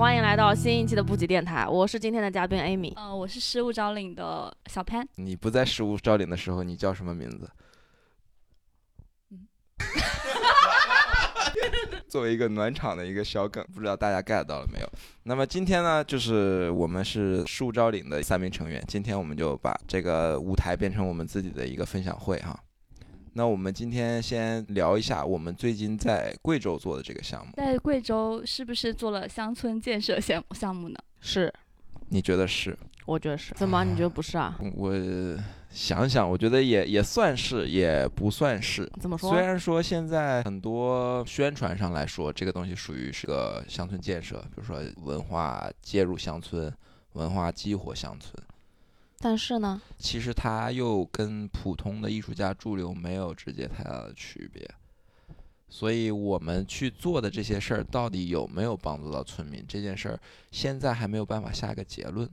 [0.00, 2.94] 好，欢迎来到新一期的布吉电台，我是今天的嘉宾 Amy。
[2.96, 5.06] 呃，我是失物招领的小潘。
[5.16, 7.50] 你不在失物招领的时候，你叫什么名字？
[9.30, 9.46] 嗯
[12.08, 14.90] 作为一个暖场的一个小梗，不知道大家 get 到了没有？
[15.24, 22.58] 那么今天呢，就是我们是失物招领的三名成员，今天我们就把这个舞台变成我们自己的一个分享会哈。
[23.32, 30.98] 那我们今天先聊一下我们最近在贵州做的这个项目，在贵州是不是做了乡村建设项项目呢？
[31.20, 31.52] 是，
[32.08, 32.76] 你觉得是？
[33.06, 33.54] 我觉得是。
[33.54, 33.84] 怎么？
[33.84, 34.58] 你觉得不是啊？
[34.74, 34.92] 我
[35.70, 38.90] 想想，我觉得也也算是，也不算是。
[39.00, 39.30] 怎么说？
[39.30, 46.72] 虽然说现在很多宣传上来说，这个东西属于是个乡村建设，比如说文化介入乡村，
[47.12, 48.34] 文化激活乡村。
[49.22, 54.68] 但是呢，其实它又跟普通的艺术家驻留没有直接太大的区别。
[55.68, 59.62] 所以我们去做的这些事儿，到底有没有帮助到村民？
[59.68, 62.28] 这件事儿现在还没有办法下个结论。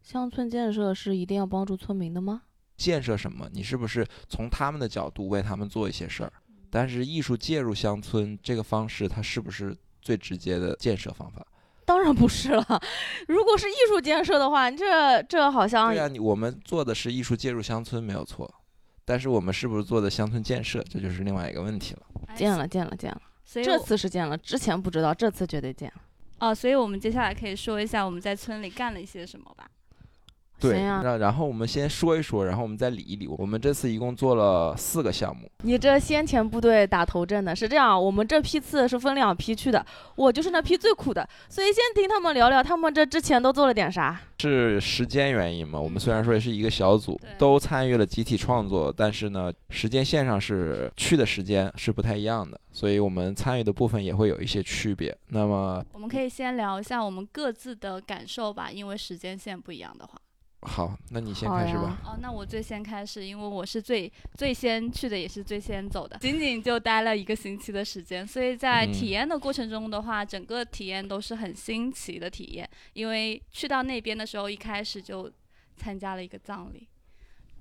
[0.00, 2.42] 乡村建设是一定要帮助村民的吗？
[2.76, 3.50] 建设什么？
[3.52, 6.32] 你是不是从他们的角度为他们做一些事儿？
[6.70, 11.46] 但是艺术介入乡村这个方式，它是不是最直接的建设方法？
[11.84, 12.82] 当然不是了。
[13.28, 18.52] 如果是艺术建设的话，这这好像对呀、你我们做的是艺术介入乡村没有错，
[19.04, 22.02] 但是我们是不是做的乡村建设，这就是另外一个问题了。
[22.34, 23.20] 建了，建了，建了。
[23.44, 26.02] 这所以这次是建了，之前不知道，这次绝对建了。
[26.38, 29.68] 哦，所以我们接下来可以说一下我们在村里干了一些什么吧。
[30.62, 33.26] 对，然然后我们先说一说，然后我们再理一理。
[33.26, 39.84] 我们这次一共做了四个项目，你这先遣部队打头阵的是这样，我们这批次是分两批去的，
[40.16, 44.20] 我就是那批最苦的，所以先听他们聊聊他们这之前都做了点啥。
[44.38, 45.78] 是时间原因嘛？
[45.80, 55.16] 我们虽然说也是一个小组，都参与了集体创作，但是呢，时间线上是去的时间是不太一样的，所以我们参与的部分也会有一些区别。
[55.28, 60.18] 那么我们可以先聊一下我们各自的感受吧，因为时间线不一样的话。
[60.64, 61.98] 好，那你先开始吧。
[62.04, 72.68] 哦，那我最先开始，因为我是最最先去的，也是最先走的，仅仅就待了一个星期的时间，所以在嗯体验的过程中的话，整个体验都是很新奇的体验。
[72.92, 75.28] 因为去到那边的时候，一开始就
[75.76, 76.86] 参加了一个葬礼，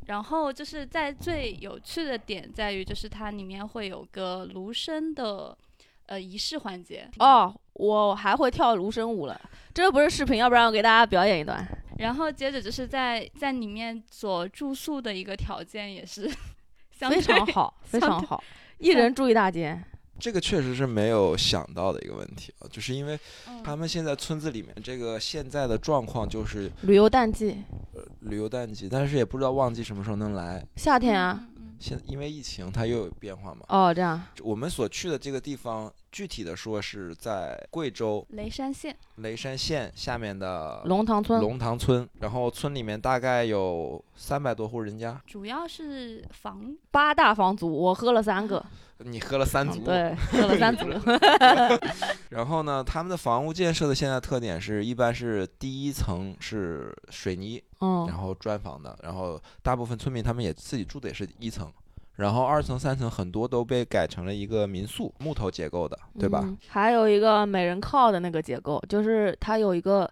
[0.05, 5.57] 然后就是在最有趣的点在于，就是它里面会有个炉生的
[6.05, 9.41] 呃仪式环节，哦，我还会跳芦笙舞了，
[9.73, 11.67] 这不是视频，要不然我给大家表演一段。
[12.01, 16.29] 然后接着就是在在里面所住宿的一个条件也是
[16.91, 18.43] 相非常好，非常好，
[18.79, 19.83] 一人住一大间。
[20.19, 27.63] 这个确实是没有想到的一个问题啊，就是因为嗯他们现在村子里面这个现在的状况就是旅游淡季，
[27.93, 30.63] 呃旅游淡季，但是也不知道旺季什么时候能来。
[30.75, 31.47] 夏天啊。
[31.79, 34.21] 现因为疫情它又有变化嘛，哦，这样。
[34.43, 48.63] 我们所去的这个地方，具体的说是在贵州雷山县雷山县下面的龙塘村龙塘村，然后村里面大概有三百多户人家，主要是房八大房族，我喝了三个。
[49.03, 49.79] 你喝了三组。
[49.79, 50.85] 嗯对，喝了三组。
[52.29, 61.71] 然后呢，他们的房屋建设的现在特点是一般是第一层是水泥，嗯然后砖房的，然后大部分村民他们也自己住的也是一层，
[62.15, 66.41] 然后二层、三层很多都被改成了一个民宿，木头结构的，对吧？
[66.43, 70.11] 嗯还有一个美人靠的那个结构，就是它有一个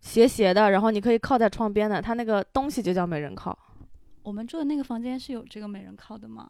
[0.00, 3.58] 斜斜的，然后你可以靠在窗边的，它那个东西就叫美人靠。
[4.22, 6.48] 我们住的那个房间是有这个美人靠的吗？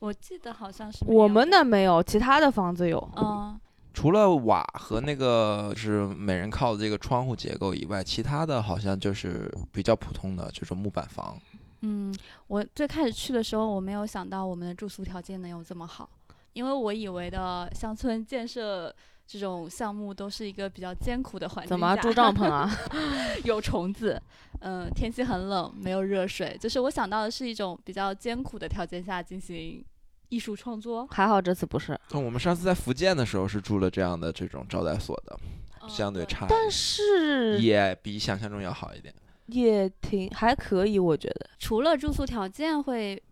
[0.00, 3.10] 我记得好像是我们的没有，其他的房子有。
[3.16, 3.58] 嗯，
[3.94, 11.36] 除了瓦和那个是美人靠的这个窗户结构以外，其他的好像就是比较普通的，就是木板房。
[11.82, 12.14] 嗯，
[12.46, 16.08] 我最开始去的时候，我没有想到我们的住宿条件能有这么好，
[16.52, 18.94] 因为我以为的乡村建设
[19.26, 22.70] 这种项目都是一个比较艰苦的环境下怎么住帐篷啊？
[23.44, 24.20] 有虫子，
[24.60, 29.84] 嗯、天气很冷，没有热水，就是我想到的是一种比较艰苦的条件下进行
[30.30, 31.06] 艺术创作。
[31.08, 35.38] 还好这次不是，那我们上次在福建的时候是住了这样的这种招待所的，
[35.82, 39.14] 嗯相对对差一点，但是也比想象中要好一点。
[39.48, 41.50] 也挺还可以，我觉得。
[41.58, 43.22] 除了住宿条件会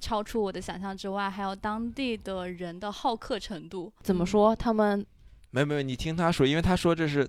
[0.00, 3.92] 超出我的想象之外，还有当地的人的好客程度。
[3.98, 4.02] 嗯？
[4.02, 4.54] 怎么说？
[4.54, 5.04] 他们
[5.50, 7.28] 没有没有，你听他说，因为他说这是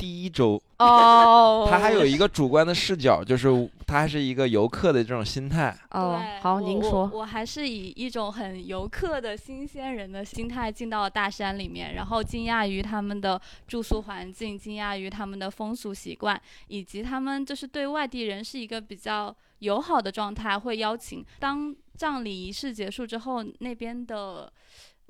[0.00, 5.76] 第一周，哦 他还有一个主观的视角，就是他还是一个游客的这种心态。
[5.90, 7.10] 哦，好，您说。
[7.12, 13.38] 我还是以一种很游客的新鲜人的心态进到了大山里面，然后惊讶于他们的
[13.68, 21.22] 住宿环境，惊讶于他们的风俗习惯，以及他们就是对外地人是一个比较友好的状态，会邀请。
[21.38, 24.50] 当葬礼仪式结束之后，那边的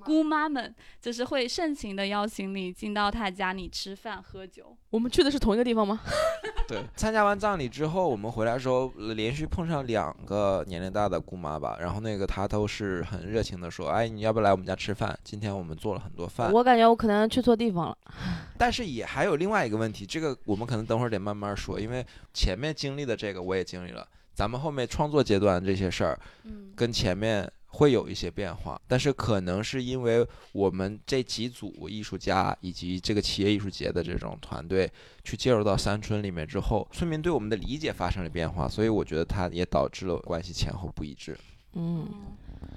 [0.04, 4.76] 姑妈们就是会盛情的邀请你进到她家里吃饭喝酒。
[4.90, 6.00] 我们去的是同一个地方吗？
[6.66, 15.16] 对，参加完葬礼之后，我们回来的时候，呃连续碰上两个年龄大的姑妈吧，然后那个她都是很热情的说，哎，你要不要来我们家吃饭？
[15.22, 16.52] 今天我们做了很多饭。
[16.52, 17.96] 我感觉我可能去错地方了。
[18.58, 22.04] 但是也还有另外一个问题，这个我们可能等会儿得慢慢说，因为
[22.34, 34.90] 前面经历的这个我也经历了，咱们后面创作阶段这些事儿嗯，跟前面会有一些变化，但是可能是因为我们这几组艺术家以及这个企业艺术节的这种团队
[35.22, 41.38] 去介入到山村里面之后，村民对我们的理解发生了变化，所以我觉得它也导致了关系前后不一致。
[41.74, 42.08] 嗯，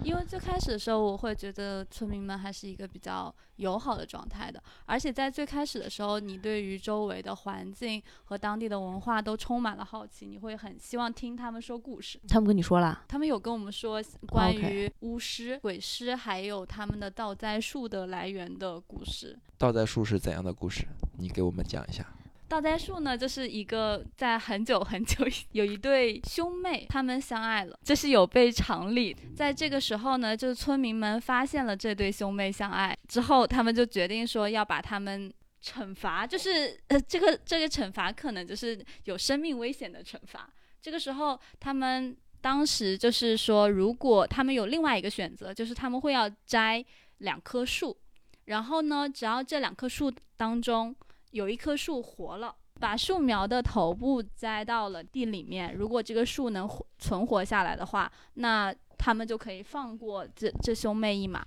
[0.04, 12.20] 因为最开始的时候，我会觉得村民们还是一个比较友好的状态的，而且在最开始的时候，你对于周围的环境和当地的文化都充满了好奇，你会很希望听他们说故事。
[12.28, 19.40] 他们跟你说了，他们有跟我们说关于巫师、鬼师，还有他们的道栽树的来源的故事。
[19.58, 20.86] 倒栽树是怎样的故事？
[21.18, 22.06] 你给我们讲一下。
[22.54, 29.16] 道栽树呢，就是一个在很久很久 有一对兄妹，他们相爱了，这是有悖常理。
[29.36, 35.34] 在这个时候呢，就是村民们发现了这对兄妹相爱之后，他们就决定说要把他们
[35.64, 40.48] 惩罚，就是呃，这个这个惩罚可能就是有生命危险的惩罚。
[40.80, 46.86] 这个时候，他们当时就是说，如果他们有另外一个选择，就是他们会要摘
[47.18, 47.98] 两棵树，
[48.46, 50.96] 然后呢，只要这两棵树当中
[51.34, 61.44] 有一棵树活了，把树苗的头部栽到了地里面，如果这个树能活存活下来的话，那他们就可以放过这这兄妹一马。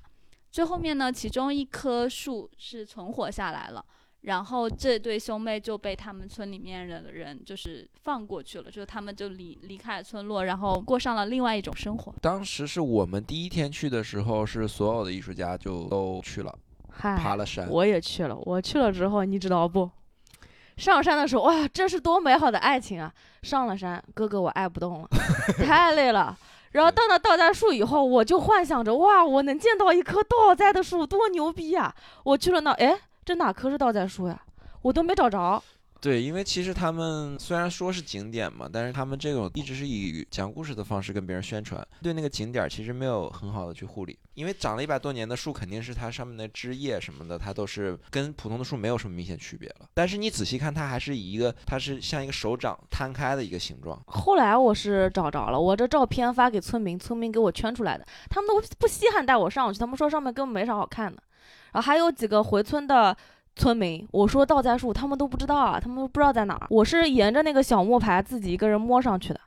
[0.51, 3.85] 最后面呢，其中一棵树是存活下来了。
[4.23, 12.13] 然后这对兄妹就被他们村里面的人就是放过去了，就他们就离离开了村落，然后过上了另外一种生活。
[12.21, 16.59] 当时是我们第一天去的时候，是所有的艺术家就都去了，
[16.99, 17.69] 爬嗨，了山。
[17.69, 18.37] 我也去了。
[18.45, 19.91] 我去了之后，你知道不？
[20.77, 23.13] 上山的时候，哇，这是多美好的爱情啊！
[23.43, 25.09] 上了山，哥哥我爱不动了，
[25.65, 26.37] 太累了。
[26.73, 31.95] 然后到那倒栽树以后，我就幻想着，哇，我能见到一棵倒栽的树，多牛逼啊！
[32.25, 34.39] 我去了那，哎，这哪棵是倒栽树呀？
[34.83, 35.63] 我都没找着。
[36.01, 44.19] 对，因为其实他们虽然说是景点嘛，但是他们这种一直是以讲故事的方式跟别人宣传，对那个景点其实没有很好的去护理。
[44.35, 49.89] 因为长了一百多年的树，肯定是它上面的枝叶什么的，它都是跟普通的树没有什么明显区别了。
[49.95, 53.99] 但是你仔细看，它还是以一个，它是像一个手掌摊开的一个形状。
[54.07, 61.23] 后来我是找着了，我这照片发给村民，村民给我圈出来的，他们都不稀罕带我上去，他们说上面根本没啥好看的。
[61.73, 63.17] 然后还有几个回村的
[63.57, 66.67] 村民，我说倒栽树，他们都不知道啊，他们都不知道在哪儿。
[66.71, 69.41] 我是沿着那个小木牌自己一个人摸上去的，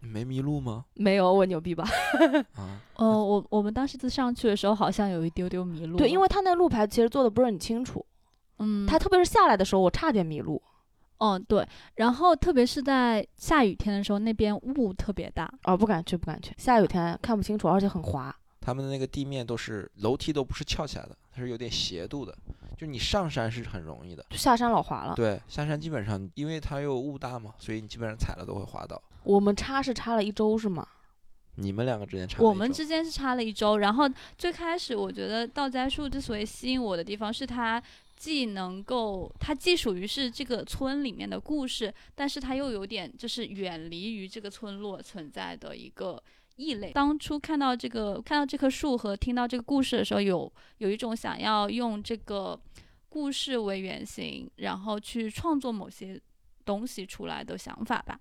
[0.00, 0.84] 你没迷路吗？
[0.94, 1.84] 没有我牛逼吧？
[2.54, 8.06] 啊， 哦，我我们当时上去的时候好像有一丢丢迷路对，因为他那路牌其实做的不是很清楚，
[8.60, 10.62] 嗯，他特别是下来的时候，我差点迷路。
[11.18, 15.50] 哦对，然后特别是在下雨天的时候，那边雾特别大。
[15.64, 18.34] 哦，不敢去，不敢去，下雨天看不清楚，而且很滑。
[18.64, 22.34] 他们的那个地面都是楼梯，都不是翘起来的，它是有点斜度的。
[22.76, 25.14] 就你上山是很容易的，下山老滑了。
[25.14, 29.00] 对，下山基本上因为它又雾大嘛，所以你基本上踩了都会滑倒。
[29.22, 30.86] 我们差是差了一周是吗？
[31.56, 37.80] 你们两个之间差我们之间是差了一周，然后最开始我觉得道栽树之所以吸引我的地方是它
[38.16, 46.20] 既能够，它既属于是这个村里面的故事，但是它又有点就是远离于这个村落存在的一个
[46.56, 46.92] 异类。
[46.92, 52.60] 当初看到这个看到这棵树和听到这个故事的时候，有有一种想要用这个
[53.08, 56.20] 故事为原型，然后去创作某些
[56.64, 58.18] 东西出来的想法吧。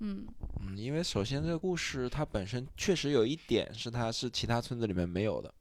[0.00, 0.26] 嗯，
[0.60, 5.52] 嗯，因为首先这个故事它本身确实有一点是它是其他村子里面没有的，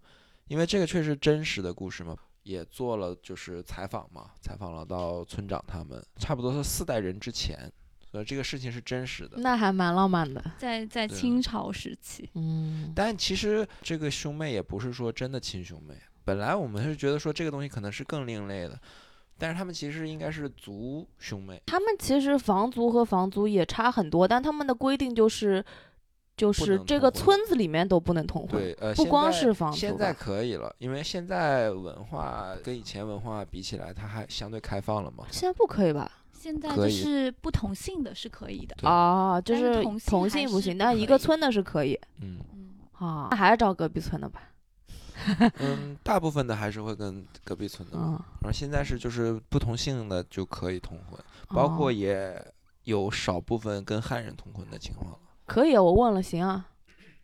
[0.47, 7.71] 因为这个确实真实的故事嘛，也做了就是采访嘛，采访了到村长他们，差不多是四代人之前，
[8.11, 9.37] 所以这个事情是真实的。
[9.37, 10.43] 那还蛮浪漫的。
[10.57, 12.29] 在在清朝时期。
[12.35, 18.79] 嗯，但其实这个兄妹也不是说真的亲兄妹，本来我们是觉得说这个东西可能是更另类的，
[19.37, 25.63] 但是他们其实应该是族兄妹，他们其实房族和房族也差很多，但他们的规定就是，
[26.35, 28.61] 就是这个村子里面都不能通婚。
[28.61, 35.25] 对，呃，不光是房现在可以了，因为现在文化跟以前文化比起来，它还相对开放了嘛。
[35.29, 36.11] 现在不可以吧？
[36.37, 38.75] 现在就是不同姓的是可以的。
[38.77, 43.27] 对啊，就是是同性不行，但一个村的是可以嗯嗯，啊。
[43.31, 44.43] 那还是找隔壁村的吧。
[45.59, 52.53] 嗯，大部分的还是会跟隔壁村的然后现在是就是不同姓的就可以通婚，包括哦也
[52.83, 55.17] 有少部分跟汉人通婚的情况了。
[55.47, 56.67] 可以，我问了，行啊。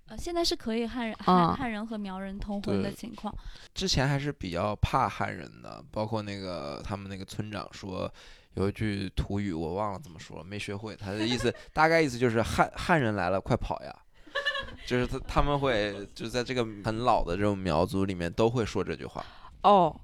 [0.07, 3.33] 呃，现在是可以汉人、啊汉汉人和苗人通婚的对情况。
[3.73, 8.11] 之前还是比较怕汉人的，包括那个他们那个村长说
[8.55, 10.95] 有一句土语我忘了怎么说了，没学会。
[10.95, 13.95] 他的意思大概意思就是汉汉人来了，快跑呀！
[14.85, 19.25] 就是他他们会就在这个很老的这种苗族里面都会说这句话。
[19.63, 19.95] 哦，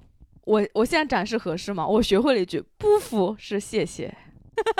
[0.44, 1.86] 我我现在展示合适吗？
[1.86, 4.14] 我学会了一句“不服”是谢谢，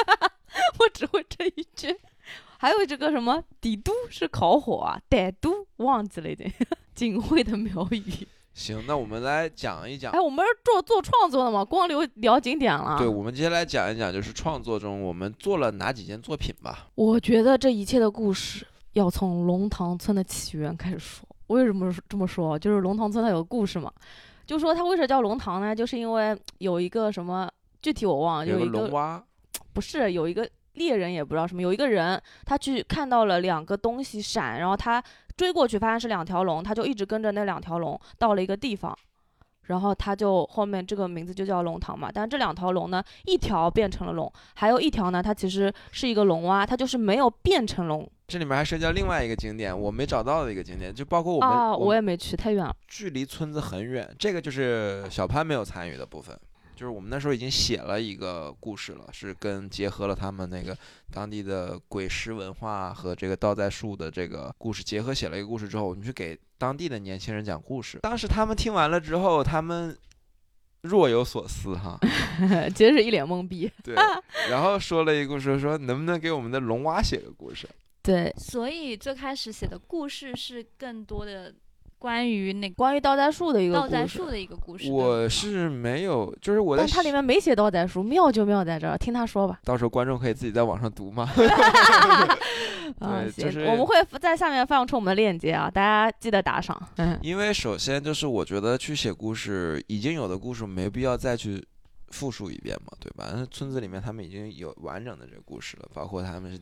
[0.79, 1.95] 我只会这一句。
[2.59, 6.53] 还有这个什么“底都”是烤火啊，“歹都”忘记了一点，
[6.95, 8.27] 仅会的苗语。
[8.53, 10.21] 行，那我们来讲一讲哎，。
[10.21, 12.97] 我们是做做创作的嘛，光聊聊景点了。
[12.99, 16.89] 对，我们接下来讲一讲，就是创作中我们做了哪几件作品吧。
[16.95, 21.27] 我觉得这一切的故事要从龙塘村的起源开始说。
[21.47, 22.57] 为什么这么说？
[22.57, 23.91] 就是龙塘村它有个故事嘛，
[24.47, 25.75] 就说它为什么叫龙塘呢？
[25.75, 27.51] 就是因为有一个什么，
[27.83, 29.21] 具体我忘了，有一个龙蛙，
[29.73, 35.03] 不是有一个猎人也不知道什么，有一个人他去看到了两个东西闪，然后他
[35.41, 38.95] 追过去发现是两条龙，他就一直跟着那两条龙到了一个地方。
[39.69, 52.77] 然后他就后面这个名字就叫龙塘嘛，但这两条龙呢，一条变成了龙，还有一条呢，它其实是一个龙蛙，它就是没有变成龙这里面还涉及到另外一个景点，我没找到的一个景点，就包括我们，啊，我也没去，太远了。
[52.87, 56.37] 距离村子很远，这个就是小潘没有参与的部分。
[56.81, 60.75] 就是我们那时候已经写了一个故事了，是跟结合了他们那个
[61.13, 67.99] 当地的鬼石文化和这个倒栽树的这个故事结合写了一个故事之后，我们去给当地的年轻人讲故事。
[67.99, 69.95] 当时他们听完了之后，他们
[70.81, 71.99] 若有所思哈，
[72.75, 73.71] 其实是一脸懵逼。
[73.85, 73.95] 对，
[74.49, 77.69] 然后说了一个故事，说能不能给我们的龙蛙写个故事？
[78.03, 81.55] 对，所以最开始写的故事是更多的
[82.01, 84.91] 关于那关于倒栽树的一个倒故事栽树的一个故事。
[84.91, 89.61] 我是没有，就是我在但它里面没写倒栽树，妙就妙在这儿，听他说吧。
[89.65, 91.31] 到时候观众可以自己在网上读嘛。
[93.01, 96.81] 啊，就是我们会在下面放出我们的链接啊，大家记得打赏。
[96.97, 101.63] 嗯，因为首先就是我觉得去写故事，已经有的故事没必要再去
[102.09, 103.31] 复述一遍嘛，对吧？
[103.35, 106.59] 那村子里面他们已经有完整的这个故事了，包括他们是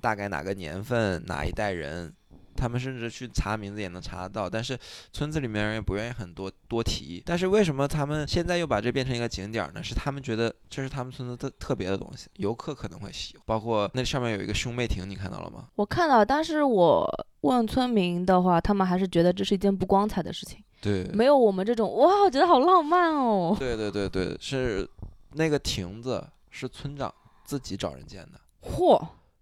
[0.00, 2.12] 大概哪个年份、哪一代人，
[2.58, 4.50] 他们甚至去查名字也能查得到。
[4.50, 4.78] 但是
[5.12, 7.22] 村子里面人也不愿意很多多提。
[7.24, 9.82] 但是为什么他们现在又把这变成一个景点呢？
[9.82, 13.42] 是他们觉得这是他们村子特特别的东西，游客可能会喜欢。
[13.46, 15.68] 包括那上面有一个兄妹亭，你看到了吗？
[15.76, 17.08] 我看到，但是我
[17.42, 23.56] 问村民的话，他们还是觉得这是一件不光彩的事情，对，没有我们这种哇，我觉得好浪漫哦。
[23.58, 24.88] 对对对对，是
[25.34, 27.12] 那个亭子是村长
[27.44, 28.40] 自己找人建的。
[28.62, 29.00] 嚯，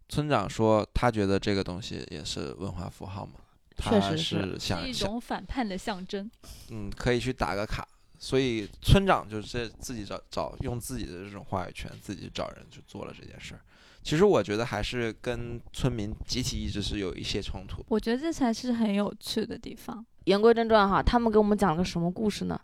[0.08, 3.34] 村长说他觉得这个东西也是文化符号嘛，
[3.76, 6.30] 他确实是是想是一种反叛的象征。
[6.70, 7.86] 嗯可以去打个卡，
[8.18, 13.60] 所以村长就是自己找找用自己的这种话语权，自己找人去做了这件事儿。
[14.02, 17.84] 其实我觉得还是跟村民集体意志是有一些冲突。
[17.88, 20.06] 我觉得这才是很有趣的地方。
[20.26, 22.60] 言归正传哈，他们给我们讲了个什么故事呢？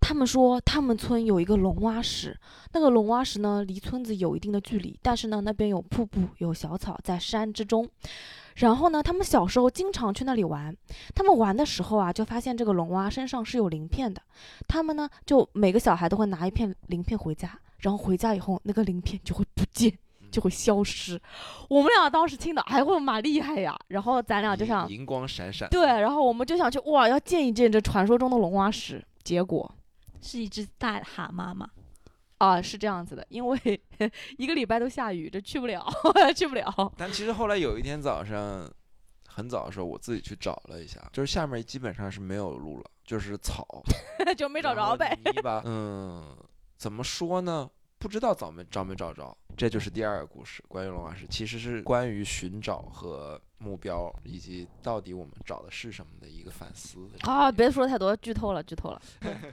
[0.00, 2.36] 他们说他们村有一个龙蛙石，
[2.72, 7.88] 那个龙蛙石呢离村子有一定的距离，但是呢那边有瀑布，有小草在山之中。
[8.56, 10.76] 然后呢，他们小时候经常去那里玩。
[11.14, 14.20] 他们玩的时候啊，就发现这个龙蛙身上是有鳞片的。
[14.66, 19.96] 他们呢，就每个小孩都会拿一片鳞片回家，然后回家以后那个鳞片就会不见，
[20.30, 21.18] 就会消失。
[21.68, 23.78] 我们俩当时听的，哎呦妈厉害呀！
[23.88, 25.68] 然后咱俩就想银，银光闪闪。
[25.70, 29.02] 对，然后我们就想去哇，要见一见这传说中的龙蛙石。
[29.22, 29.70] 结果
[30.20, 31.68] 是一只大蛤蟆吗？
[32.38, 33.82] 啊，是这样子的，因为
[34.38, 35.86] 一个礼拜都下雨，这去不了，
[36.34, 36.92] 去不了。
[36.96, 38.66] 但其实后来有一天早上
[39.28, 43.66] 很早的时候，我自己去找了一下，就是下面基本上是没有路了，就是草。
[44.36, 45.18] 就没找着呗。
[45.24, 46.36] 泥巴，嗯，
[46.76, 47.68] 怎么说呢？
[47.98, 57.06] 不知道找没找没找着，这就是第二个故事，关于龙王石，其实是关于寻找和目标，以及到底我们找的是什么的一个反思。
[57.20, 59.02] 啊，别说太多，剧透了，剧透了。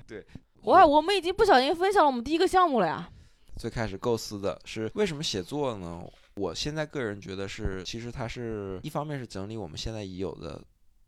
[0.07, 0.25] 对，
[0.67, 3.09] 哇，我们已经不小心分享了我们第一个项目了呀。
[3.55, 6.03] 最开始构思的是为什么写作呢？
[6.35, 10.61] 我现在个人觉得是，其实它是一方面是整理我们现在已有的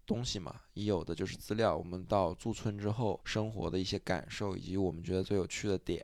[0.05, 6.01] 东西嘛，已有的就是资料，我们到驻村之后生活的一些感受，以及我们觉得最有趣的点，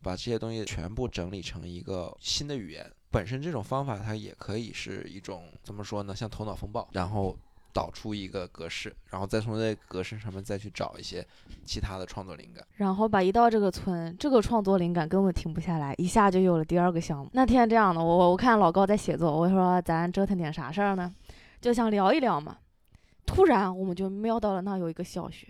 [0.00, 2.88] 把这些东西全部整理成一个新的语言。
[3.10, 6.14] 本身这种方法它也可以是一种怎么说呢？
[6.14, 7.36] 像头脑风暴，然后
[7.72, 11.26] 导出一个格式，然后再从这个格式上面再去找一些
[11.64, 12.64] 其他的创作灵感。
[12.76, 17.30] 然后把，一到这个村，这个创作灵感根本停不下来，一下就有了第二个项目。
[17.32, 21.14] 那天这样的，我我看老高在写作，我说咱折腾点啥事儿呢？
[21.60, 22.58] 就想聊一聊嘛。
[23.24, 25.46] 突然我们就瞄到了那有一个小学，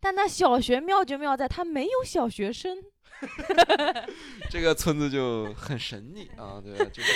[0.00, 2.78] 但那小学妙就妙在它没有小学生。
[4.48, 6.84] 这个村子就很神秘啊，对吧？
[6.92, 7.12] 就是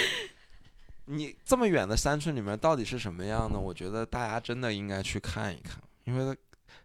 [1.12, 3.61] 你这么远的山村里面到底是什么样呢？
[3.61, 6.37] 我觉得大家真的应该去看一看，因为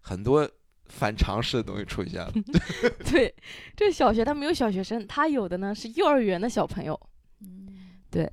[0.01, 0.47] 很多
[0.87, 2.31] 反常识的东西出现了。
[3.09, 3.33] 对，
[3.75, 6.99] 这小学他没有小学生，他有的呢是幼儿园的小朋友，
[8.11, 8.29] 对，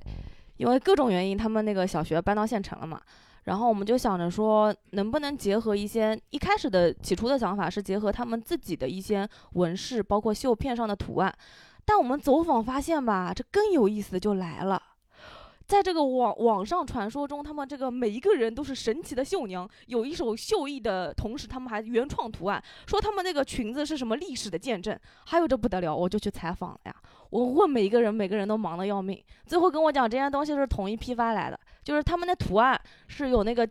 [0.57, 3.01] 因为各种原因，他们那个小学搬到县城了嘛。
[3.45, 11.31] 然后我们就想着说，能不能结合一些一开始的起初的想法是结合他们自己的一些纹饰，包括绣片上的图案。
[11.85, 14.81] 但我们走访发现吧，这更有意思的就来了。
[15.67, 24.97] 在这个网网上传说中，他们这个每一个人都是神奇的绣娘，有一手绣艺的同时，他们还原创图案，说他们那个裙子是什么历史的见证。
[25.25, 26.95] 还有这不得了，我就去采访了呀。
[27.31, 29.21] 我问每一个人，每个人都忙得要命。
[29.45, 33.67] 最后跟我讲，这件东西是统一批发来的，就是他们的图案是有那个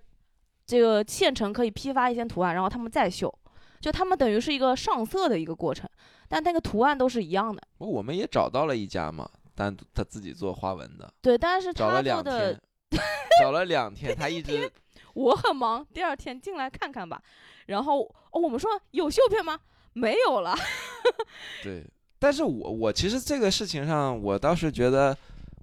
[0.67, 3.33] 这个县城可以批发一些图案，然后他们再绣，
[3.81, 5.89] 就他们等于是一个上色的一个过程，
[6.29, 7.63] 但那个图案都是一样的。
[7.79, 13.03] 我们也找到了一家嘛，单独他自己做花纹的，对，但是找了两他做的天，
[13.41, 14.71] 找了两天，他一直
[15.15, 17.23] 我很忙，第二天进来看看吧。
[17.67, 19.59] 然后哦，我们说有绣片吗？
[19.93, 20.55] 没有了。
[21.63, 21.85] 对。
[22.19, 25.17] 但是我我其实这个事情上，我倒是觉得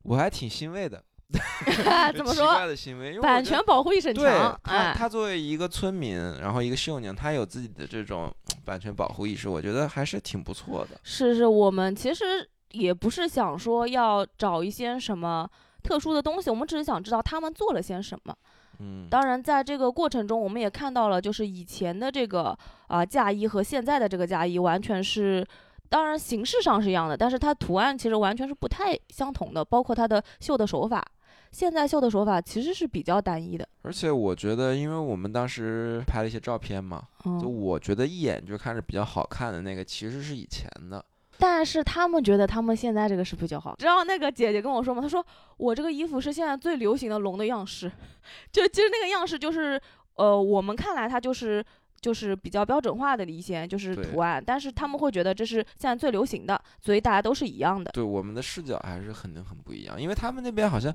[0.03, 1.03] 我还挺欣慰的。
[2.15, 2.67] 怎么奇怪说？
[2.67, 4.59] 的行为，因为我版觉得权保护意识很对强。
[4.63, 8.31] 他，哎，他作为一个村民，然后一个绣娘，他有自己的这种
[8.63, 10.99] 版权保护意识，我觉得还是挺不错的。
[11.03, 15.49] 是是，我们其实也不是想说要找一些什么
[15.83, 18.35] 特殊的东西，我们只是想知道他们做了些什么。
[18.79, 25.45] 嗯，当然，在这个过程中，我们也看到了，就是以前的这个啊、嫁衣和现在的这个嫁衣完全是，
[25.87, 31.05] 当然形式上是一样的，但是它图案其实完全是不太相同的，包括它的绣的手法。
[31.51, 41.03] 现在绣的手法其实是比较单一的，而且我觉得，因为我们当时拍了一些照片嘛，就嗯，我觉得一眼就看着比较好看的那个，其实是以前的。
[41.41, 43.75] 但是他们觉得他们现在这个是比较好。
[43.79, 45.01] 知道那个姐姐跟我说吗？
[45.01, 45.25] 她说
[45.57, 47.91] 我这个衣服是现在最流行的龙的样式，
[48.53, 49.81] 就其实那个样式就是，
[50.13, 51.65] 呃，我们看来它就是
[51.99, 57.89] 就是比较标准化的一些就是图案，但是他们会觉得这是现在最流行的，所以大家都是一样的。
[57.91, 60.93] 对我们的视角还是肯定很不一样，因为他们那边好像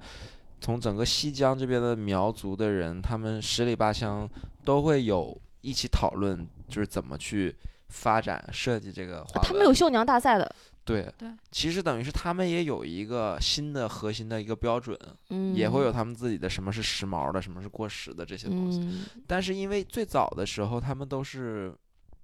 [0.61, 4.29] 从整个西江这边的苗族的人，他们十里八乡
[4.65, 7.53] 都会有一起讨论，就是怎么去
[7.89, 9.43] 发展设计这个花纹。
[9.43, 14.99] 他们有绣娘大赛的，对对其实等于是他们也有一个新的核心的一个标准，
[15.31, 18.81] 嗯，也会有他们自己的什么是时髦的，什么是过时的这些东西。
[18.81, 21.75] 嗯，但是因为最早的时候，他们都是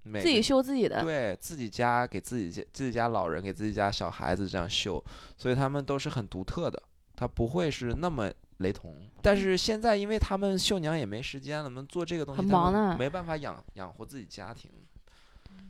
[0.05, 5.03] 每自己绣自己的，对自己家给自己家自己家老人给自己家小孩子这样绣，
[5.37, 6.83] 所以他们都是很独特的，
[7.16, 8.96] 他不会是那么雷同。
[9.22, 14.70] 但是现在，因为他们绣娘也没时间了，能做这个东西很忙呢没办法养养活自己家庭。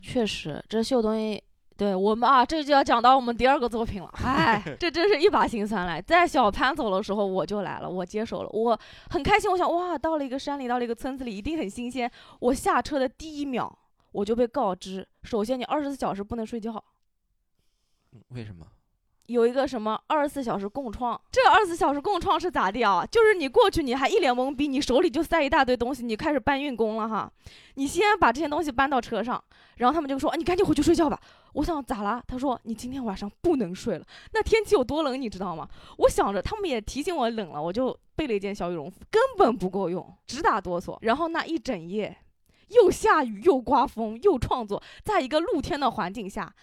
[0.05, 1.41] 确实，这秀东西，
[1.77, 4.09] 对我们啊，这就要讲到我们第二个作品了。
[4.21, 6.01] 哎，这真是一把辛酸来。
[6.01, 8.77] 在小潘走的时候，我就来了，我接手了，我
[9.09, 9.49] 很开心。
[9.49, 12.11] 我想，哇，到了一个山里，到了一个村子里，一定很新鲜。
[12.41, 13.73] 我下车的第一秒，
[14.11, 16.83] 我就被告知，首先你二十四小时不能睡觉。
[18.27, 18.67] 为什么？
[19.27, 23.05] 有一个什么二十四小时共创，这二十四小时共创是咋地啊？
[23.09, 27.31] 就是你过去你还一脸懵逼，你手里就塞一大堆东西，你开始搬运工了哈。
[27.75, 29.41] 你先把这些东西搬到车上，
[29.77, 31.19] 然后他们就说：“，你赶紧回去睡觉吧。”
[31.53, 32.21] 我想咋了？
[32.27, 35.67] 他说：“你今天晚上不能睡了。”那天气有多冷，你知道吗？
[35.99, 40.97] 我想着他们也提醒我冷了，我就备了一件小羽绒服，根本不够用，直打哆嗦。
[41.01, 42.17] 然后那一整夜，
[42.69, 46.53] 又下雨又刮风又创作，在一个露天的环境下。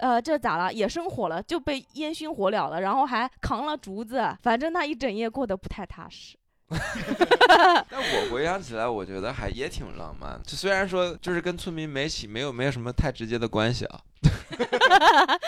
[0.00, 0.72] 呃，这咋了？
[0.72, 6.36] 也生火了，就被烟熏火燎了，然后还扛了竹子，反正那一整夜过得不太踏实。
[6.70, 10.40] 但我回想起来，我觉得还也挺浪漫。
[10.44, 14.00] 就虽然说就是跟村民没起没有没有什么太直接的关系啊。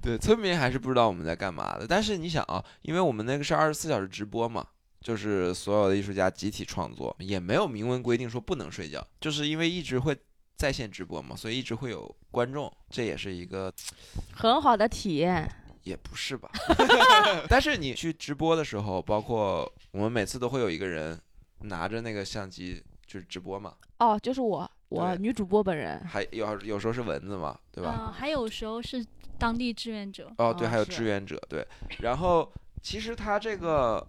[0.00, 1.86] 对，村民还是不知道我们在干嘛的。
[1.86, 4.66] 但是你想啊，因为我们那个是二十四小时直播嘛，
[5.02, 10.16] 就是所有的艺术家集体创作，也没有明文规定说不能睡觉，就是因为一直会
[10.56, 13.72] 在线直播嘛，所以一直会有观众，这也是一个
[14.32, 15.48] 很好的体验。
[15.84, 16.50] 也不是吧？
[17.48, 21.16] 但是你去直播的时候，包括我们每次都会有一个人
[21.60, 26.04] 拿着那个相机就是直播嘛，哦，就是我，我女主播本人。
[26.04, 28.06] 还有有时候是蚊子嘛，对吧？
[28.06, 29.06] 嗯，还有时候是
[29.38, 31.64] 当地志愿者，哦，对，哦还有志愿者，对。
[32.00, 34.04] 然后其实他这个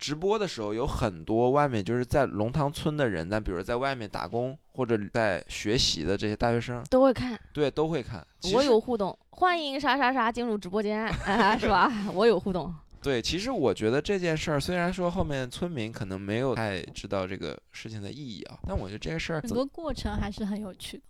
[0.00, 8.26] 直播的时候，有很多外面就是在龙塘村的人，但比如在外面打工或者在学习的这些大学生，都会看，对，都会看。
[8.54, 11.92] 我有互动，欢迎啥啥啥进入直播间，啊，是吧？
[12.14, 21.02] 我有互动，对，其实我觉得这件事儿，虽然说后面村民可能没有太知道这个事情的意义啊，但我觉得这个事儿整个过程还是很有趣的。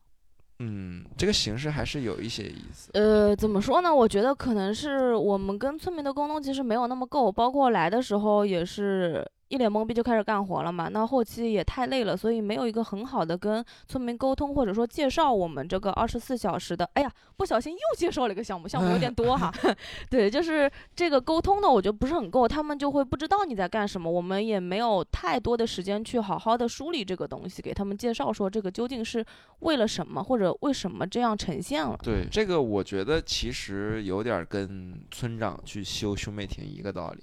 [0.63, 2.91] 嗯，这个形式还是有一些意思。
[2.93, 3.93] 呃，怎么说呢？
[3.93, 10.89] 我觉得可能是我们跟村民的沟通其实没有那么够，包括来的时候也是一脸懵逼就开始干活了嘛。
[10.89, 16.89] 那后期也太累了，所以没有一个很好的跟村民沟通，或者说介绍我们这个二十四小时的。
[16.95, 19.53] 哎呀，不小心又介绍了一个项目，项目有点多哈。
[20.09, 24.09] 对，就是这个沟通呢，我觉得不是很够，他们就会不知道你在干什么。
[24.11, 29.25] 我们也没有太多的时间去好好的梳理这个东西，给他们介绍说这个究竟是
[29.61, 31.99] 为了什么，或者为什么这样呈现了。
[32.03, 37.23] 对，这个我觉得其实有点儿跟村长去修兄妹亭一个道理，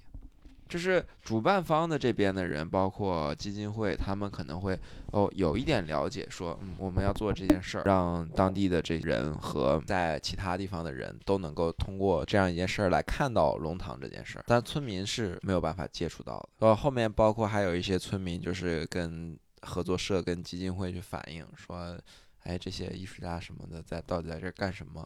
[0.68, 4.78] 就是主办方的这边的人，包括基金会，他们可能会
[5.12, 16.68] 哦有一点了解，说嗯我们要做这件事儿，让当地的这人和在其他地方的人都能够通过这样一件事儿来看到龙塘这件事儿，但村民是没有办法接触到的。
[16.68, 21.98] 呃，后面包括还有一些村民就是跟合作社跟基金会去反映说。
[22.44, 25.06] 哎，这些艺术家什么的在到底在这干什么，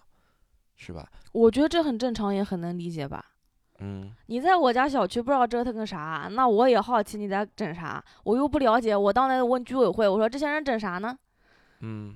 [0.75, 1.11] 是吧？
[1.31, 3.31] 我觉得这很正常，也很能理解吧。
[3.81, 11.17] 嗯，你在我家小区不知道折腾个啥，那我也好奇你在整啥，我又不了解，我当来问居委会，我说这些人整啥呢？
[11.81, 12.15] 嗯，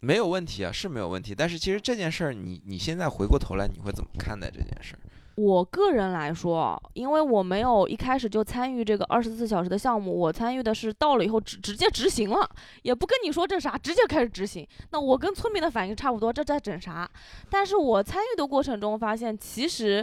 [0.00, 1.34] 没有问题啊，是没有问题。
[1.34, 5.00] 但是其实这件事儿，你你现在回过头来，你会怎么看待这件事儿？
[5.36, 12.50] 我个人来说，因为我没有一开始就参与这个二十四小时的项目，我参与的是到了以后直直接执行了，
[12.82, 14.66] 也不跟你说这啥，直接开始执行。
[14.92, 17.10] 那我跟村民的反应差不多，这在整啥？
[17.50, 20.02] 但是我参与的过程中发现，其实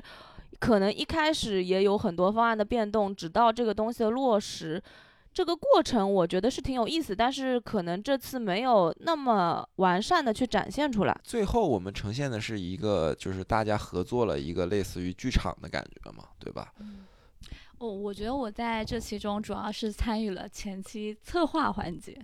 [0.64, 4.82] 可能一开始也有很多方案的变动，直到这个东西的落实。
[5.34, 11.20] 这个过程我觉得是挺有意思，但是可能这次没有那么完善的去展现出来。
[11.22, 16.72] 最后我们呈现的是一个，就是大家合作了一个类似于剧场的感觉嘛，对吧？
[17.80, 22.18] 哦，我觉得我在这其中主要是参与了前期策划环节。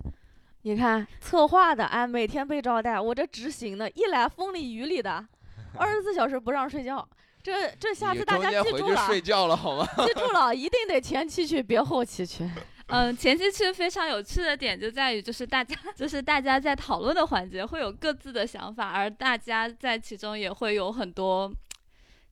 [0.62, 5.28] 你看策划的，哎，每天被招待，我这执行的，一来风里雨里的，
[5.75, 7.06] 二十四小时不让睡觉。
[7.50, 9.88] 这这下次大家记住了，睡觉了好吗？
[10.06, 12.50] 记住了，一定得前期去，别后期去。
[12.88, 21.52] 嗯，前期去非常有趣的点就在于，就是大家 就是大家在讨论的环节会有各自的想法，而大家在其中也会有很多